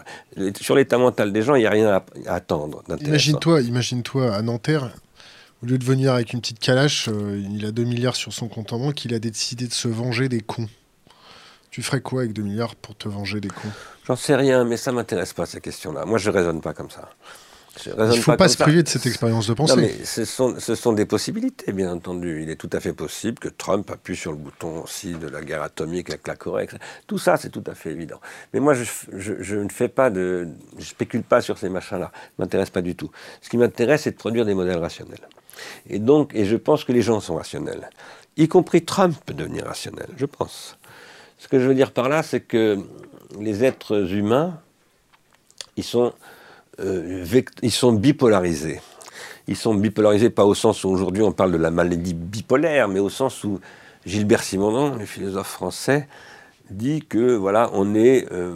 [0.59, 2.83] sur l'état mental des gens, il n'y a rien à, attendre.
[3.01, 4.91] Imagine-toi, imagine-toi à Nanterre,
[5.63, 8.47] au lieu de venir avec une petite calache, euh, il a 2 milliards sur son
[8.47, 10.69] compte en banque, il a décidé de se venger des cons.
[11.71, 13.71] Tu ferais quoi avec 2 milliards pour te venger des cons?
[14.05, 16.05] J'en sais rien, mais ça m'intéresse pas ces questions-là.
[16.05, 17.09] Moi, je raisonne pas comme ça.
[17.85, 19.75] Il ne faut pas, se priver de cette expérience de pensée.
[19.75, 22.41] Non, mais ce sont, ce sont, des possibilités, bien entendu.
[22.43, 25.41] Il est tout à fait possible que Trump appuie sur le bouton aussi de la
[25.41, 26.67] guerre atomique avec la Corée.
[27.05, 28.19] Tout ça, c'est tout à fait évident.
[28.53, 30.47] Mais moi, je, je, je, ne fais pas de.
[30.77, 32.11] Je spécule pas sur ces machins-là.
[32.13, 33.11] Ça m'intéresse pas du tout.
[33.41, 35.27] Ce qui m'intéresse, c'est de produire des modèles rationnels.
[35.89, 37.89] Et donc, et je pense que les gens sont rationnels.
[38.37, 40.77] Y compris Trump peut devenir rationnel, je pense.
[41.39, 42.77] Ce que je veux dire par là, c'est que
[43.39, 44.59] les êtres humains,
[45.75, 46.13] ils sont
[46.79, 48.81] ils sont bipolarisés.
[49.47, 52.99] Ils sont bipolarisés pas au sens où aujourd'hui on parle de la maladie bipolaire, mais
[52.99, 53.59] au sens où
[54.05, 56.07] Gilbert Simondon, le philosophe français,
[56.69, 58.55] dit que voilà, on est, euh,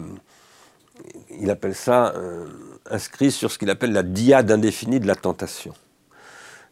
[1.40, 2.46] il appelle ça euh,
[2.90, 5.72] inscrit sur ce qu'il appelle la diade indéfinie de la tentation.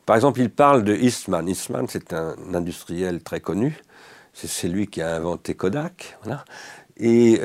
[0.05, 1.48] Par exemple, il parle de Eastman.
[1.48, 3.82] Eastman, c'est un industriel très connu.
[4.34, 6.44] C'est lui qui a inventé Kodak, voilà,
[6.96, 7.40] et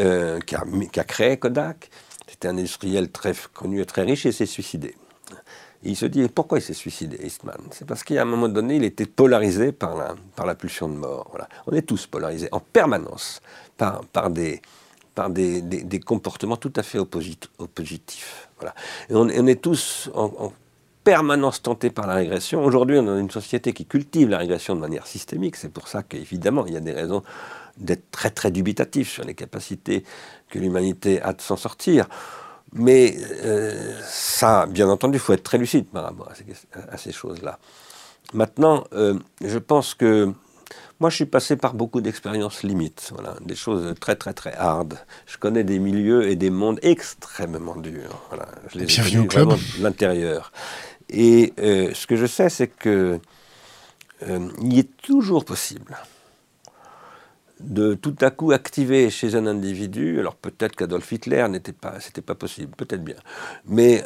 [0.46, 1.90] qui, a, créé Kodak.
[2.36, 4.94] C'était un industriel très connu et très riche et s'est suicidé.
[5.84, 7.56] il se dit pourquoi il s'est suicidé, Eastman?
[7.72, 10.96] C'est parce qu'à un moment donné, il était polarisé par la, par la pulsion de
[10.96, 11.28] mort.
[11.30, 11.48] Voilà.
[11.66, 13.40] On est tous polarisés en permanence
[13.78, 14.62] par, par, des,
[15.16, 18.50] par des, des, comportements tout à fait oppositifs.
[18.60, 18.76] Voilà.
[19.10, 20.52] Et on, est tous en,
[21.06, 22.66] permanence tentés par la régression.
[22.66, 25.56] Aujourd'hui, on est dans une société qui cultive la régression de manière systémique.
[25.56, 27.24] C'est pour ça qu'évidemment, il y a des raisons
[27.78, 30.04] d'être très très dubitatif sur les capacités
[30.50, 32.08] que l'humanité a de s'en sortir.
[32.74, 36.30] Mais euh, ça, bien entendu, il faut être très lucide par rapport
[36.90, 37.60] à ces, choses-là.
[38.34, 40.34] Maintenant, euh, je pense que
[41.00, 44.98] moi, je suis passé par beaucoup d'expériences limites, voilà, des choses très très très hard.
[45.26, 48.22] Je connais des milieux et des mondes extrêmement durs.
[48.30, 49.50] Voilà, je les Bienvenue au club.
[49.50, 50.52] de l'intérieur.
[51.10, 53.20] Et euh, ce que je sais, c'est que
[54.62, 55.96] il est toujours possible
[57.60, 62.22] de tout à coup activer chez un individu, alors peut-être qu'Adolf Hitler n'était pas, c'était
[62.22, 63.16] pas possible, peut-être bien,
[63.66, 64.04] mais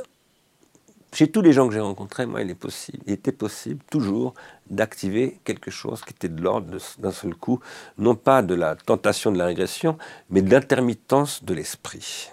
[1.13, 4.33] chez tous les gens que j'ai rencontrés, moi, il, est possible, il était possible toujours
[4.69, 7.59] d'activer quelque chose qui était de l'ordre d'un seul coup,
[7.97, 9.97] non pas de la tentation de la régression,
[10.29, 12.29] mais de l'intermittence de l'esprit.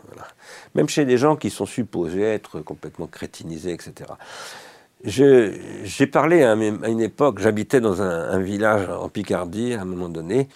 [0.75, 4.11] Même chez des gens qui sont supposés être complètement crétinisés, etc.
[5.05, 10.49] J'ai parlé à, une époque, j'habitais dans un, village en Picardie à un moment donné,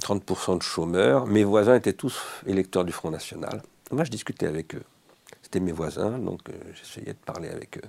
[0.00, 1.26] 30% de chômeurs.
[1.26, 3.62] Mes voisins étaient tous électeurs du Front National.
[3.90, 4.82] Moi, je discutais avec eux.
[5.42, 7.88] C'était mes voisins, donc euh, j'essayais de parler avec eux.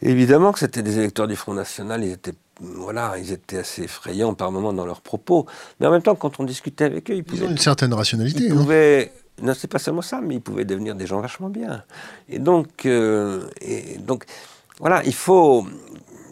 [0.00, 4.34] évidemment que c'était des électeurs du Front National, ils étaient, voilà, ils étaient assez effrayants
[4.34, 5.46] par moments dans leurs propos.
[5.78, 8.44] Mais en même temps, quand on discutait avec eux, ils, pouvaient, ont une certaine rationalité.
[8.44, 8.56] Ils hein.
[8.56, 9.12] pouvaient,
[9.42, 11.84] non, c'est pas seulement ça, mais ils pouvaient devenir des gens vachement bien.
[12.28, 14.24] Et donc, euh, et donc
[14.78, 15.66] voilà, il faut,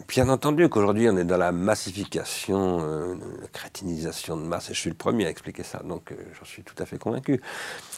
[0.07, 4.79] Bien entendu qu'aujourd'hui, on est dans la massification, euh, la crétinisation de masse, et je
[4.79, 7.41] suis le premier à expliquer ça, donc euh, j'en suis tout à fait convaincu.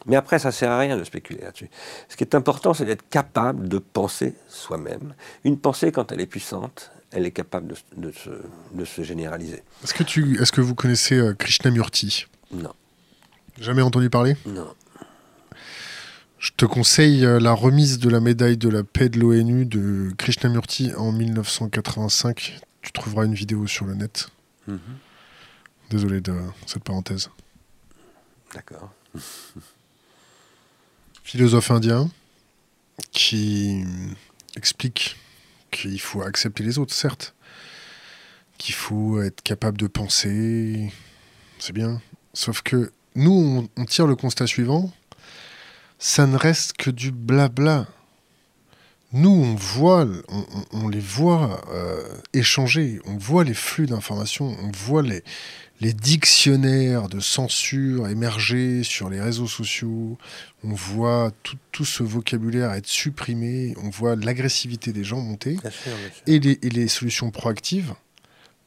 [0.06, 1.70] Mais après, ça ne sert à rien de spéculer là-dessus.
[2.08, 5.16] Ce qui est important, c'est d'être capable de penser soi-même.
[5.44, 8.30] Une pensée, quand elle est puissante, elle est capable de, se,
[8.74, 9.64] de se, généraliser.
[9.84, 12.26] Est-ce que, tu, est-ce que vous connaissez euh, Krishnamurti?
[12.52, 12.74] Non.
[13.60, 14.36] Jamais entendu parler?
[14.46, 14.68] Non.
[16.40, 20.12] Je te conseille euh, la remise de la médaille de la paix de l'ONU de
[20.18, 22.60] Krishnamurti en 1985.
[22.82, 24.30] Tu trouveras une vidéo sur le net.
[24.68, 24.80] Mhm.
[25.90, 26.36] Désolé de
[26.68, 27.30] cette parenthèse.
[28.54, 28.92] D'accord.
[31.24, 32.10] Philosophe indien
[33.12, 33.84] qui
[34.56, 35.18] explique
[35.72, 37.34] qu'il faut accepter les autres, certes.
[38.58, 40.94] Qu'il faut être capable de penser.
[41.60, 42.02] C'est bien.
[42.34, 44.92] Sauf que nous, on tire le constat suivant
[46.00, 47.88] ça ne reste que du blabla.
[49.14, 50.06] Nous, on voit,
[50.74, 55.24] on, les voit euh, échanger, on voit les flux d'informations, on voit les,
[55.80, 60.18] les dictionnaires de censure émerger sur les réseaux sociaux,
[60.64, 61.32] on voit
[61.72, 65.58] tout, ce vocabulaire être supprimé, on voit l'agressivité des gens monter,
[66.26, 67.94] Et, les, et, les, solutions proactives,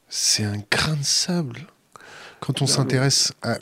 [0.09, 1.67] c'est un grain de sable.
[2.39, 3.59] Quand on s'intéresse à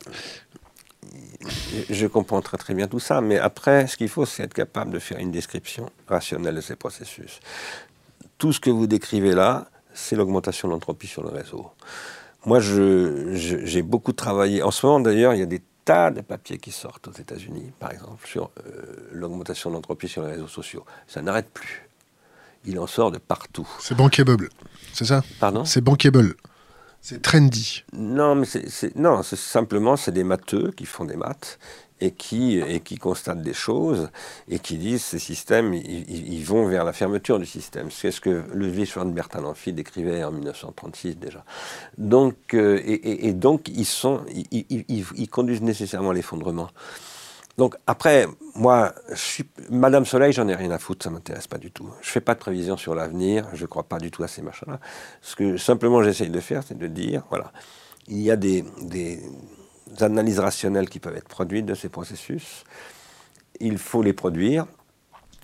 [1.89, 4.91] je comprends très très bien tout ça, mais après, ce qu'il faut, c'est être capable
[4.91, 7.39] de faire une description rationnelle de ces processus.
[8.37, 11.71] Tout ce que vous décrivez là, c'est l'augmentation de l'entropie sur le réseau.
[12.45, 14.63] Moi, j'ai beaucoup travaillé.
[14.63, 17.71] En ce moment, d'ailleurs, il y a des tas de papiers qui sortent aux États-Unis,
[17.79, 20.85] par exemple, sur euh, l'augmentation de l'entropie sur les réseaux sociaux.
[21.07, 21.89] Ça n'arrête plus.
[22.65, 23.67] Il en sort de partout.
[23.79, 24.49] C'est bankable,
[24.93, 25.23] c'est ça?
[25.39, 25.65] Pardon?
[25.65, 26.35] C'est bankable.
[27.01, 27.83] C'est trendy.
[27.93, 31.59] Non, mais c'est, non, simplement c'est des matheux qui font des maths
[32.01, 34.09] et qui, et qui constatent des choses
[34.47, 37.91] et qui disent ces systèmes, ils, vont vers la fermeture du système.
[37.91, 41.43] C'est ce que Ludwig von Bertalanffy décrivait en 1936 déjà.
[41.97, 44.21] Donc, euh, et, donc ils, sont,
[44.51, 46.69] ils, conduisent nécessairement l'effondrement.
[47.59, 51.57] Donc après, moi, je suis, Madame Soleil, j'en ai rien à foutre, ça m'intéresse pas
[51.57, 51.89] du tout.
[52.01, 54.79] Je fais pas de prévision sur l'avenir, je crois pas du tout à ces machins-là.
[55.21, 57.51] Ce que simplement j'essaye de faire, c'est de dire, voilà,
[58.07, 59.21] il y a des, des
[59.99, 62.63] analyses rationnelles qui peuvent être produites de ces processus.
[63.59, 64.65] Il faut les produire.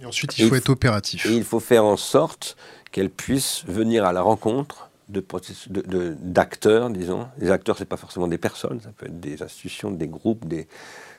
[0.02, 1.26] Et ensuite, il faut être opératif.
[1.26, 2.56] Et il faut faire en sorte
[2.94, 7.28] qu'elles puissent venir à la rencontre d'acteurs, de, disons.
[7.40, 10.48] Les acteurs, ce n'est pas forcément des personnes, ça peut être des institutions, des groupes,
[10.48, 10.70] des,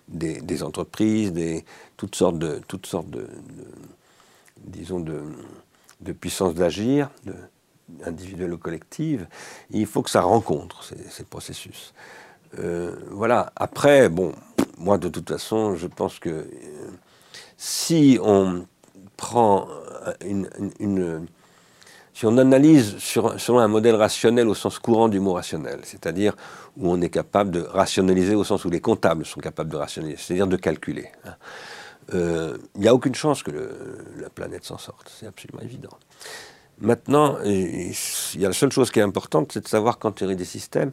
[0.08, 1.64] des, entreprises, des,
[1.96, 3.26] toutes sortes de, toutes sortes de,
[4.58, 5.22] disons, de,
[6.00, 6.14] de
[6.52, 7.10] d'agir,
[8.04, 9.26] individuelle ou collective.
[9.70, 11.92] il faut que ça rencontre ces, ces processus.
[12.58, 13.52] Euh, voilà.
[13.56, 14.32] Après, bon,
[14.78, 16.46] moi de toute façon, je pense que euh,
[17.56, 18.66] si on
[19.16, 19.68] prend
[20.24, 21.26] une,
[22.16, 26.34] si on analyse sur, selon un modèle rationnel au sens courant du mot rationnel, c'est-à-dire
[26.78, 30.16] où on est capable de rationaliser au sens où les comptables sont capables de rationaliser,
[30.16, 31.10] c'est-à-dire de calculer.
[31.26, 31.34] Hein,
[32.14, 33.50] euh, il n'y a aucune chance que
[34.18, 35.90] la planète s'en sorte, c'est absolument évident.
[36.80, 37.92] Maintenant, il
[38.36, 40.92] y a la seule chose qui est importante, c'est de savoir qu'en théorie des systèmes,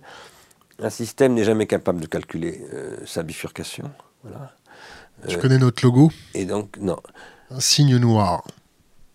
[0.79, 3.89] un système n'est jamais capable de calculer euh, sa bifurcation.
[4.25, 4.51] Voilà.
[5.29, 6.11] Tu connais notre logo?
[6.33, 6.99] Et donc, non.
[7.49, 8.43] Un signe noir.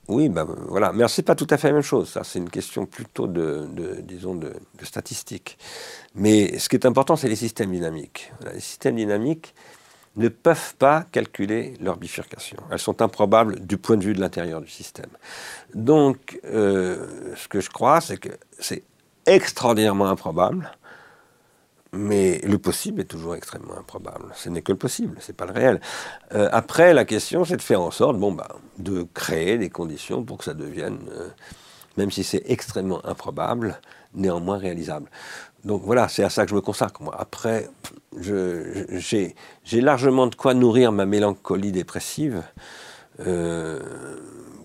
[0.08, 0.92] Oui, ben voilà.
[0.92, 2.08] Mais c'est pas tout à fait la même chose.
[2.08, 3.68] Ça, c'est une question plutôt de,
[4.02, 4.52] disons, de.
[6.14, 8.32] Mais ce qui est important, c'est les systèmes dynamiques.
[8.52, 9.54] Les systèmes dynamiques
[10.16, 12.56] ne peuvent pas calculer leur bifurcation.
[12.70, 15.10] Elles sont improbables du point de vue de l'intérieur du système.
[15.74, 18.82] Donc, euh, ce que je crois, c'est que c'est
[19.26, 20.72] extraordinairement improbable
[21.92, 24.26] mais le possible est toujours extrêmement improbable.
[24.34, 25.80] Ce n'est que le possible, ce n'est pas le réel.
[26.34, 30.22] Euh, après, la question, c'est de faire en sorte, bon, bah, de créer des conditions
[30.22, 31.28] pour que ça devienne, euh,
[31.96, 33.80] même si c'est extrêmement improbable,
[34.14, 35.10] néanmoins réalisable.
[35.64, 37.00] Donc voilà, c'est à ça que je me consacre.
[37.18, 37.68] Après,
[38.20, 39.34] j'ai
[39.72, 42.42] largement de quoi nourrir ma mélancolie dépressive.
[43.26, 43.80] Euh,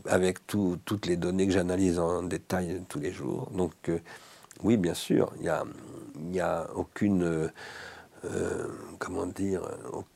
[0.05, 3.49] avec toutes les données que j'analyse en détail tous les jours.
[3.55, 3.73] Donc,
[4.63, 5.51] oui, bien sûr, il
[6.31, 7.47] n'y a aucune, euh,
[8.25, 8.67] euh,
[8.99, 9.61] comment dire,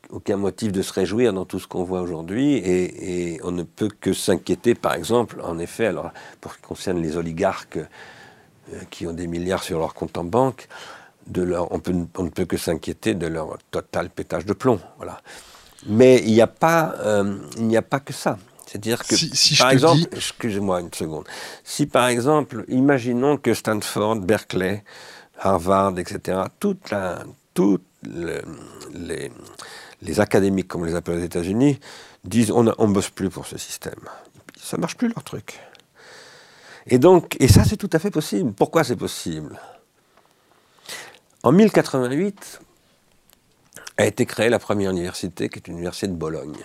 [0.10, 3.90] aucun motif de se réjouir dans tout ce qu'on voit aujourd'hui, et, on ne peut
[3.90, 9.06] que s'inquiéter, par exemple, en effet, alors pour ce qui concerne les oligarques euh, qui
[9.06, 10.68] ont des milliards sur leur compte en banque,
[11.36, 14.80] on, ne peut que s'inquiéter de leur total pétage de plomb.
[15.86, 16.96] Mais il n'y a pas,
[17.58, 18.38] il n'y a pas que ça.
[18.68, 21.26] C'est-à-dire que, si, par exemple, excusez-moi une seconde,
[21.64, 24.84] si par exemple, imaginons que Stanford, Berkeley,
[25.40, 29.32] Harvard, etc., toute la, toutes les,
[30.02, 31.80] les, académiques, comme on les appelle aux États-Unis,
[32.26, 34.02] disent on ne bosse plus pour ce système.
[34.62, 35.60] Ça marche plus leur truc.
[36.88, 38.52] Et donc, et ça c'est tout à fait possible.
[38.52, 39.58] Pourquoi c'est possible?
[41.44, 42.60] En 1088
[43.96, 46.58] a été créée la première université, qui est l'université de Bologne,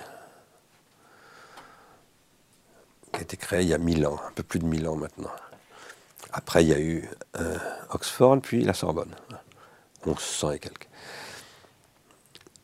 [3.12, 4.96] qui a été créée il y a 1000 ans, un peu plus de 1000 ans
[4.96, 5.30] maintenant.
[6.32, 7.08] Après, il y a eu
[7.38, 7.58] euh,
[7.90, 9.14] Oxford, puis la Sorbonne.
[10.06, 10.88] 1100 et quelques.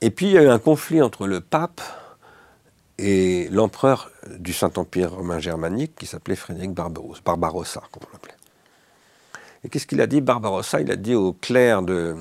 [0.00, 1.80] Et puis, il y a eu un conflit entre le pape
[2.98, 8.34] et l'empereur du Saint-Empire romain germanique qui s'appelait Frédéric Barbarossa, Barbarossa comme on l'appelait.
[9.64, 10.80] Et qu'est-ce qu'il a dit, Barbarossa?
[10.80, 12.16] Il a dit au clerc de,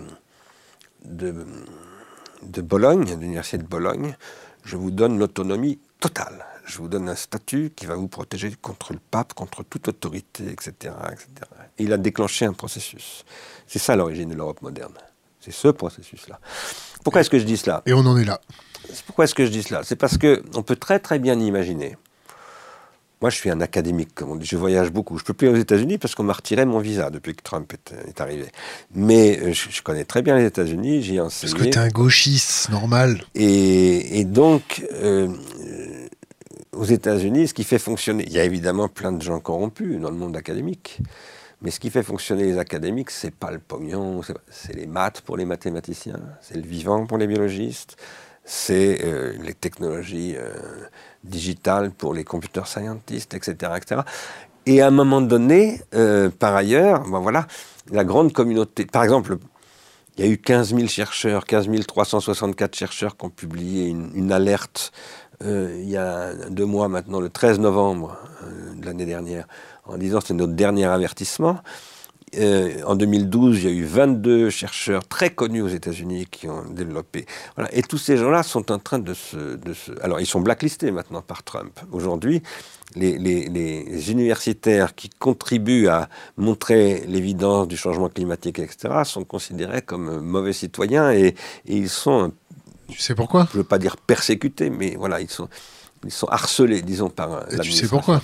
[1.05, 1.45] de,
[2.43, 4.15] de Bologne, de l'université de Bologne,
[4.63, 8.93] je vous donne l'autonomie totale je vous donne un statut qui va vous protéger contre
[8.93, 10.93] le pape, contre toute autorité, etc.
[11.11, 11.27] etc.
[11.77, 13.23] Et il a déclenché un processus.
[13.65, 14.93] C'est ça l'origine de l'Europe moderne.
[15.39, 16.39] C'est ce processus-là.
[17.03, 17.81] Pourquoi est-ce que je dis cela?
[17.85, 18.41] Et on en est là.
[19.05, 19.81] Pourquoi est-ce que je dis cela?
[19.83, 21.95] C'est parce qu'on peut très très bien imaginer.
[23.19, 24.45] Moi, je suis un académique, comme on dit.
[24.45, 25.17] Je voyage beaucoup.
[25.17, 27.73] Je peux plus aller aux États-Unis parce qu'on m'a retiré mon visa depuis que Trump
[27.73, 28.45] est, arrivé.
[28.93, 31.01] Mais euh, je, connais très bien les États-Unis.
[31.01, 31.51] J'y ai enseigné.
[31.51, 33.23] Parce que tu es un gauchiste, normal.
[33.33, 35.29] Et, donc, euh,
[36.77, 40.09] aux États-Unis, ce qui fait fonctionner, il y a évidemment plein de gens corrompus dans
[40.09, 40.99] le monde académique,
[41.61, 45.37] mais ce qui fait fonctionner les académiques, c'est pas le pognon, c'est les maths pour
[45.37, 47.97] les mathématiciens, c'est le vivant pour les biologistes,
[48.45, 50.53] c'est euh, les technologies euh,
[51.23, 54.01] digitales pour les computer scientists, etc., etc.
[54.65, 57.47] Et à un moment donné, euh, par ailleurs, ben voilà,
[57.91, 59.37] la grande communauté, par exemple,
[60.17, 64.31] il y a eu 15 000 chercheurs, 15 364 chercheurs qui ont publié une, une
[64.31, 64.91] alerte
[65.43, 69.47] euh, il y a deux mois maintenant, le 13 novembre euh, de l'année dernière,
[69.85, 71.59] en disant c'est notre dernier avertissement.
[72.37, 76.63] euh, en 2012, il y a eu 22 chercheurs très connus aux États-Unis qui ont
[76.69, 77.25] développé.
[77.71, 79.57] Et tous ces gens-là sont en train de se,
[80.01, 81.79] Alors, ils sont blacklistés maintenant par Trump.
[81.91, 82.41] Aujourd'hui,
[82.95, 90.53] les, universitaires qui contribuent à montrer l'évidence du changement climatique, etc., sont considérés comme mauvais
[90.53, 91.35] citoyens et
[91.65, 92.33] ils sont.
[92.89, 93.47] Tu sais pourquoi?
[93.51, 95.49] Je ne veux pas dire persécutés, mais voilà, ils sont,
[96.05, 97.51] ils sont harcelés, disons, par.
[97.51, 98.21] Et tu sais pourquoi?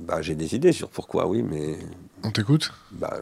[0.00, 1.78] Bah, J'ai des idées sur pourquoi, oui, mais.
[2.24, 2.72] On t'écoute?
[2.90, 3.18] Bah,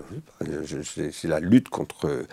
[1.12, 2.24] C'est la lutte contre.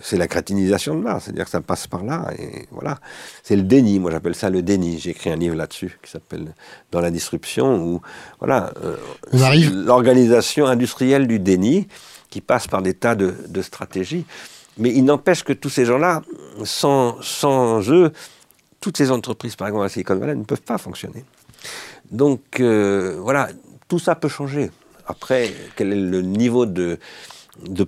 [0.00, 2.98] C'est la crétinisation de Mars, c'est-à-dire que ça passe par là, et voilà.
[3.44, 4.98] C'est le déni, moi j'appelle ça le déni.
[4.98, 6.54] J'ai écrit un livre là-dessus qui s'appelle
[6.90, 8.02] Dans la disruption, où,
[8.40, 8.72] voilà.
[8.82, 8.96] Euh,
[9.32, 9.72] On arrive.
[9.72, 11.86] L'organisation industrielle du déni,
[12.28, 14.24] qui passe par des tas de, de stratégies.
[14.78, 16.22] Mais il n'empêche que tous ces gens-là,
[16.64, 17.18] sans,
[17.90, 18.12] eux,
[18.80, 21.24] toutes ces entreprises, par exemple à Silicon Valley, ne peuvent pas fonctionner.
[22.10, 23.48] Donc, euh, voilà,
[23.88, 24.70] tout ça peut changer.
[25.06, 26.98] Après, quel est le niveau de,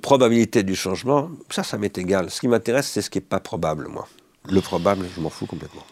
[0.01, 1.30] probabilité du changement?
[1.51, 2.30] Ça, ça m'est égal.
[2.30, 4.07] Ce qui m'intéresse, c'est ce qui n'est pas probable, moi.
[4.51, 5.85] Le probable, je m'en fous complètement.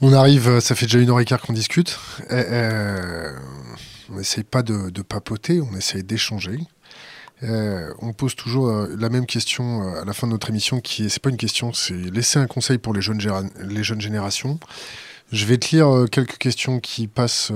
[0.00, 1.98] On arrive, ça fait déjà une heure et quart qu'on discute.
[2.30, 3.32] Euh,
[4.10, 6.58] on n'essaye pas de, papoter, on essaye d'échanger.
[7.42, 10.80] Euh, on pose toujours euh, la même question euh, à la fin de notre émission,
[10.80, 13.20] qui est, c'est pas une question, c'est laisser un conseil pour les jeunes,
[13.60, 14.58] les jeunes générations.
[15.30, 17.52] Je vais te lire quelques questions qui passent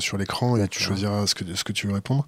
[0.00, 2.26] sur l'écran et tu choisiras ce que, ce que tu veux répondre.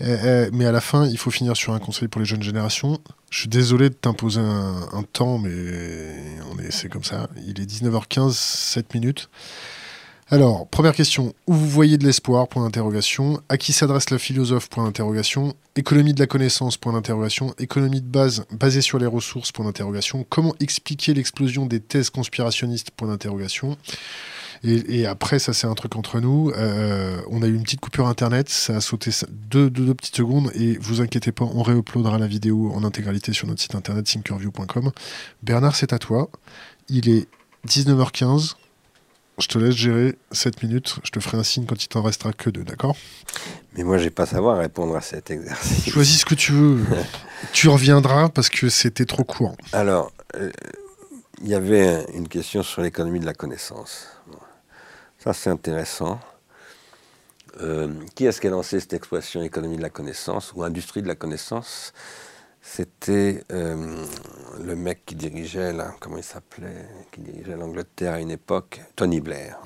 [0.00, 2.98] mais à la fin, il faut finir sur un conseil pour les jeunes générations.
[3.30, 5.48] Je suis désolé de t'imposer un, un, temps, mais
[6.52, 7.30] on est, c'est comme ça.
[7.46, 9.30] Il est 19h15, 7 minutes.
[10.30, 11.34] Alors, première question.
[11.46, 12.48] Où vous voyez de l'espoir?
[12.48, 13.42] Point d'interrogation.
[13.50, 14.70] À qui s'adresse la philosophe?
[14.70, 15.54] Point d'interrogation.
[15.76, 16.78] Économie de la connaissance?
[16.78, 17.54] Point d'interrogation.
[17.58, 19.52] Économie de base basée sur les ressources?
[19.52, 20.24] Point d'interrogation.
[20.28, 22.90] Comment expliquer l'explosion des thèses conspirationnistes?
[22.90, 23.76] Point d'interrogation.
[24.66, 26.50] Et, après, ça c'est un truc entre nous.
[26.56, 29.10] Euh, on a eu une petite coupure internet, ça a sauté
[29.50, 30.50] deux, deux, deux, petites secondes.
[30.54, 34.90] Et vous inquiétez pas, on réuploadera la vidéo en intégralité sur notre site internet thinkerview.com.
[35.42, 36.30] Bernard, c'est à toi.
[36.88, 37.28] Il est
[37.68, 38.54] 19h15.
[39.38, 40.96] Je te laisse gérer 7 minutes.
[41.02, 42.96] Je te ferai un signe quand il t'en restera que 2, d'accord?
[43.76, 45.92] Mais moi, j'ai pas savoir répondre à cet exercice.
[45.92, 46.84] Choisis ce que tu veux.
[47.52, 49.56] tu reviendras parce que c'était trop court.
[49.72, 50.50] Alors, euh,
[51.42, 54.06] il y avait une question sur l'économie de la connaissance.
[55.18, 56.20] Ça, c'est intéressant.
[57.60, 61.08] Euh, qui est-ce qui a lancé cette expression économie de la connaissance ou industrie de
[61.08, 61.92] la connaissance
[62.76, 64.04] c'était euh,
[64.60, 69.20] le mec qui dirigeait, là, comment il s'appelait, qui dirigeait l'Angleterre à une époque, Tony
[69.20, 69.58] Blair.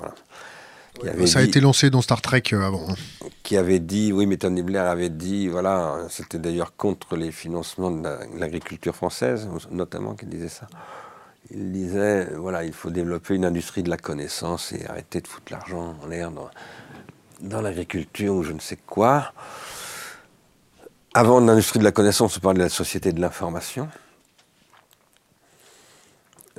[1.01, 2.85] Voilà, ça a été lancé dans Star Trek euh, avant.
[2.87, 3.27] Hein.
[3.41, 7.89] Qui avait dit, oui, mais Tony Blair avait dit, voilà, c'était d'ailleurs contre les financements
[7.89, 8.07] de
[8.37, 10.67] l'agriculture française, notamment, qu'il disait ça.
[11.49, 15.51] Il disait, voilà, il faut développer une industrie de la connaissance et arrêter de foutre
[15.51, 16.51] l'argent en l'air dans,
[17.41, 19.33] dans l'agriculture ou je ne sais quoi.
[21.13, 23.89] Avant l'industrie de la connaissance, on parlait de la société de l'information.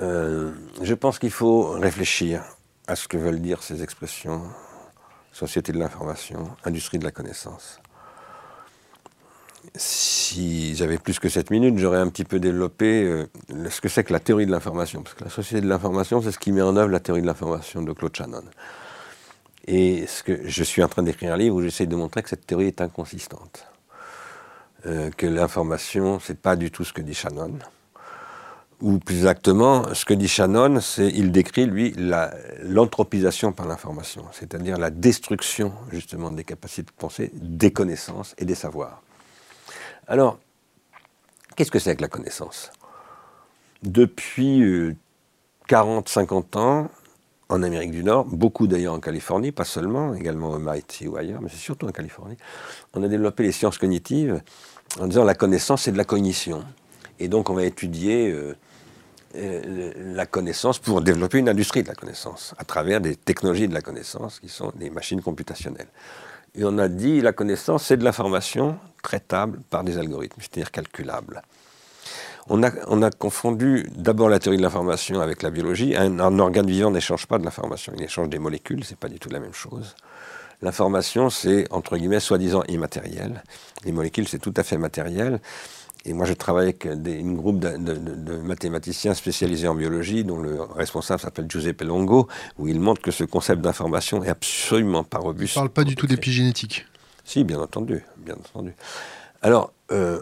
[0.01, 2.43] Euh, je pense qu'il faut réfléchir
[2.87, 4.43] à ce que veulent dire ces expressions
[5.33, 7.81] société de l'information, industrie de la connaissance.
[9.75, 13.27] Si j'avais plus que 7 minutes, j'aurais un petit peu développé euh,
[13.71, 15.03] ce que c'est que la théorie de l'information.
[15.03, 17.27] Parce que la société de l'information, c'est ce qui met en œuvre la théorie de
[17.27, 18.43] l'information de Claude Shannon.
[19.67, 22.29] Et ce que je suis en train d'écrire un livre où j'essaie de montrer que
[22.29, 23.70] cette théorie est inconsistante.
[24.87, 27.59] Euh, que l'information, c'est pas du tout ce que dit Shannon.
[28.81, 31.95] Ou plus exactement, ce que dit Shannon, c'est, il décrit, lui,
[32.63, 38.55] l'anthropisation par l'information, c'est-à-dire la destruction, justement, des capacités de penser, des connaissances et des
[38.55, 39.03] savoirs.
[40.09, 40.39] Alors,
[41.57, 42.71] qu'est-ce que c'est que la connaissance?
[43.83, 44.97] Depuis
[45.69, 46.91] 40, euh, 50 ans,
[47.51, 51.43] en Amérique du Nord, beaucoup d'ailleurs en Californie, pas seulement, également au MIT ou ailleurs,
[51.43, 52.37] mais c'est surtout en Californie,
[52.95, 54.41] on a développé les sciences cognitives
[54.99, 56.65] en disant la connaissance c'est de la cognition.
[57.19, 58.57] Et donc on va étudier euh,
[59.37, 63.75] euh, la connaissance pour développer une industrie de la connaissance à travers des technologies de
[63.75, 65.89] la connaissance qui sont des machines computationnelles.
[66.55, 71.43] Et on a dit la connaissance c'est de l'information traitable par des algorithmes, c'est-à-dire calculable
[72.49, 75.95] on a, confondu d'abord la théorie de l'information avec la biologie.
[75.97, 79.29] Un, organe vivant n'échange pas de l'information, il échange des molécules, c'est pas du tout
[79.29, 79.95] la même chose.
[80.63, 83.43] L'information, c'est entre guillemets soi-disant immatériel.
[83.85, 85.41] Les molécules, c'est tout à fait matériel.
[86.05, 90.63] Et moi, je travaille avec des, une groupe de, mathématiciens spécialisés en biologie, dont le
[90.63, 92.27] responsable s'appelle Giuseppe Longo,
[92.59, 95.57] où il montre que ce concept d'information est absolument pas robuste.
[95.57, 96.87] On ne parle pas du tout d'épigénétique.
[97.25, 98.73] Si, bien entendu, bien entendu.
[99.43, 100.21] Alors, euh,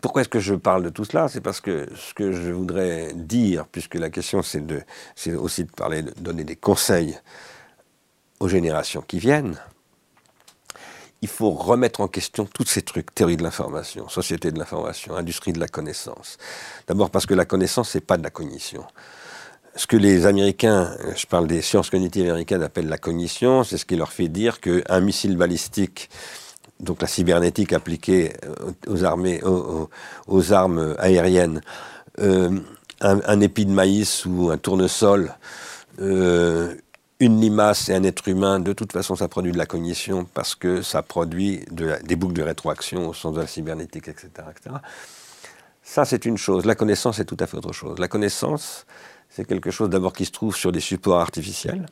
[0.00, 1.28] pourquoi est-ce que je parle de tout cela?
[1.28, 6.02] C'est parce que ce que je voudrais dire, puisque la question c'est aussi de parler,
[6.02, 7.16] de donner des conseils
[8.40, 9.56] aux générations qui viennent.
[11.22, 15.52] il faut remettre en question tous ces trucs, théorie de l'information, société de l'information, industrie
[15.52, 16.38] de la connaissance.
[16.86, 18.84] D'abord parce que la connaissance, c'est pas de la cognition.
[19.76, 23.84] Ce que les Américains, je parle des sciences cognitives américaines, appellent la cognition, c'est ce
[23.84, 26.08] qui leur fait dire qu'un missile balistique,
[26.80, 28.32] donc la cybernétique appliquée
[28.86, 31.60] aux armées, aux, armes aériennes,
[32.18, 32.58] euh,
[33.00, 35.34] un, épi de maïs ou un tournesol,
[36.00, 36.74] euh,
[37.20, 40.54] une limace et un être humain, de toute façon, ça produit de la cognition parce
[40.54, 44.28] que ça produit des boucles de rétroaction au sens de la cybernétique, etc.
[44.50, 44.76] etc.
[45.82, 46.64] Ça, c'est une chose.
[46.64, 47.98] La connaissance, c'est tout à fait autre chose.
[47.98, 48.86] La connaissance,
[49.28, 51.86] c'est quelque chose d'abord qui se trouve sur des supports artificiels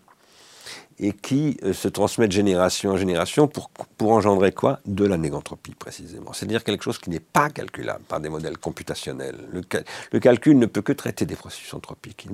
[1.01, 4.81] et qui euh, se transmet de génération en génération pour, pour engendrer quoi?
[4.87, 6.33] De la négantropie, précisément.
[6.33, 9.37] C'est-à-dire quelque chose qui n'est pas calculable par des modèles computationnels.
[9.53, 12.27] Le, calcul ne peut que traiter des processus anthropiques.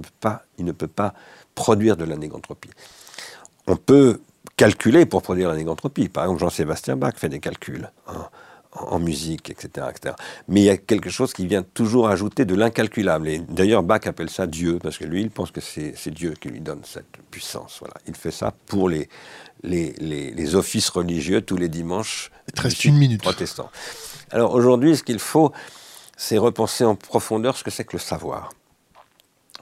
[0.58, 1.14] Il ne peut pas,
[1.54, 2.70] produire de la négantropie.
[3.66, 4.20] On peut
[4.56, 6.08] calculer pour produire la négantropie.
[6.08, 7.90] Par exemple, Jean-Sébastien Bach fait des calculs
[8.74, 10.14] en, musique, etc., etc.,
[10.48, 13.28] Mais il y a quelque chose qui vient toujours ajouter de l'incalculable.
[13.28, 16.48] Et d'ailleurs, Bach appelle ça Dieu, parce que lui, il pense que c'est Dieu qui
[16.48, 17.76] lui donne cette puissance.
[17.80, 17.94] Voilà.
[18.06, 19.08] Il fait ça pour les,
[19.62, 22.30] les, les, offices religieux tous les dimanches.
[22.84, 23.22] une minute.
[23.22, 23.70] Protestants.
[24.30, 25.52] Alors aujourd'hui, ce qu'il faut,
[26.16, 28.50] c'est repenser en profondeur ce que c'est que le savoir.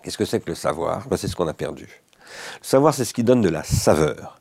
[0.03, 1.07] Qu'est-ce que c'est que le savoir?
[1.09, 1.89] Ben, C'est ce qu'on a perdu.
[2.61, 4.41] Le savoir, c'est ce qui donne de la saveur.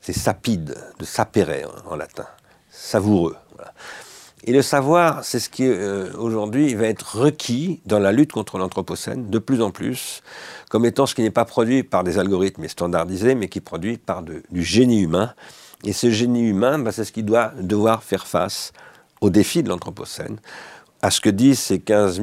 [0.00, 2.26] C'est sapide, de sapere en latin,
[2.70, 3.36] savoureux.
[4.44, 8.58] Et le savoir, c'est ce qui euh, aujourd'hui va être requis dans la lutte contre
[8.58, 10.22] l'anthropocène de plus en plus,
[10.70, 13.96] comme étant ce qui n'est pas produit par des algorithmes standardisés, mais qui est produit
[13.96, 15.34] par du génie humain.
[15.84, 18.72] Et ce génie humain, ben, c'est ce qui doit devoir faire face
[19.20, 20.38] aux défis de l'anthropocène,
[21.02, 22.20] à ce que disent ces 15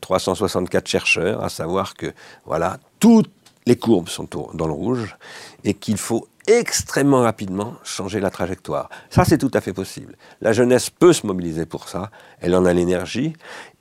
[0.00, 2.12] 364 chercheurs, à savoir que
[2.44, 3.30] voilà, toutes
[3.66, 5.16] les courbes sont dans le rouge
[5.64, 8.88] et qu'il faut extrêmement rapidement changer la trajectoire.
[9.10, 10.16] Ça, c'est tout à fait possible.
[10.40, 12.10] La jeunesse peut se mobiliser pour ça,
[12.40, 13.34] elle en a l'énergie,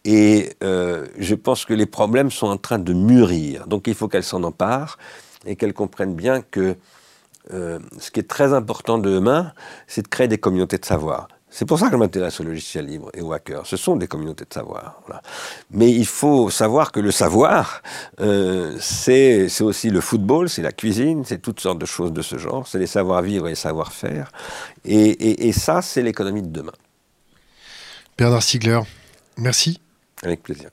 [0.06, 3.68] et euh, je pense que les problèmes sont en train de mûrir.
[3.68, 4.98] Donc il faut qu'elle s'en empare
[5.46, 6.76] et qu'elle comprenne bien que
[7.54, 9.54] euh, ce qui est très important demain,
[9.88, 11.28] c'est de créer des communautés de savoir.
[11.56, 13.68] C'est pour ça que je m'intéresse au logiciel libre et aux hackers.
[13.68, 15.00] Ce sont des communautés de savoir.
[15.70, 17.84] Mais il faut savoir que le savoir,
[18.22, 22.40] euh, c'est aussi le football, c'est la cuisine, c'est toutes sortes de choses de ce
[22.40, 22.68] genre.
[22.68, 24.32] C'est les savoir-vivre et les savoir-faire.
[24.84, 26.74] Et, et ça, c'est l'économie de demain.
[28.18, 28.80] Bernard Stiegler,
[29.38, 29.80] merci.
[30.24, 30.72] Avec plaisir.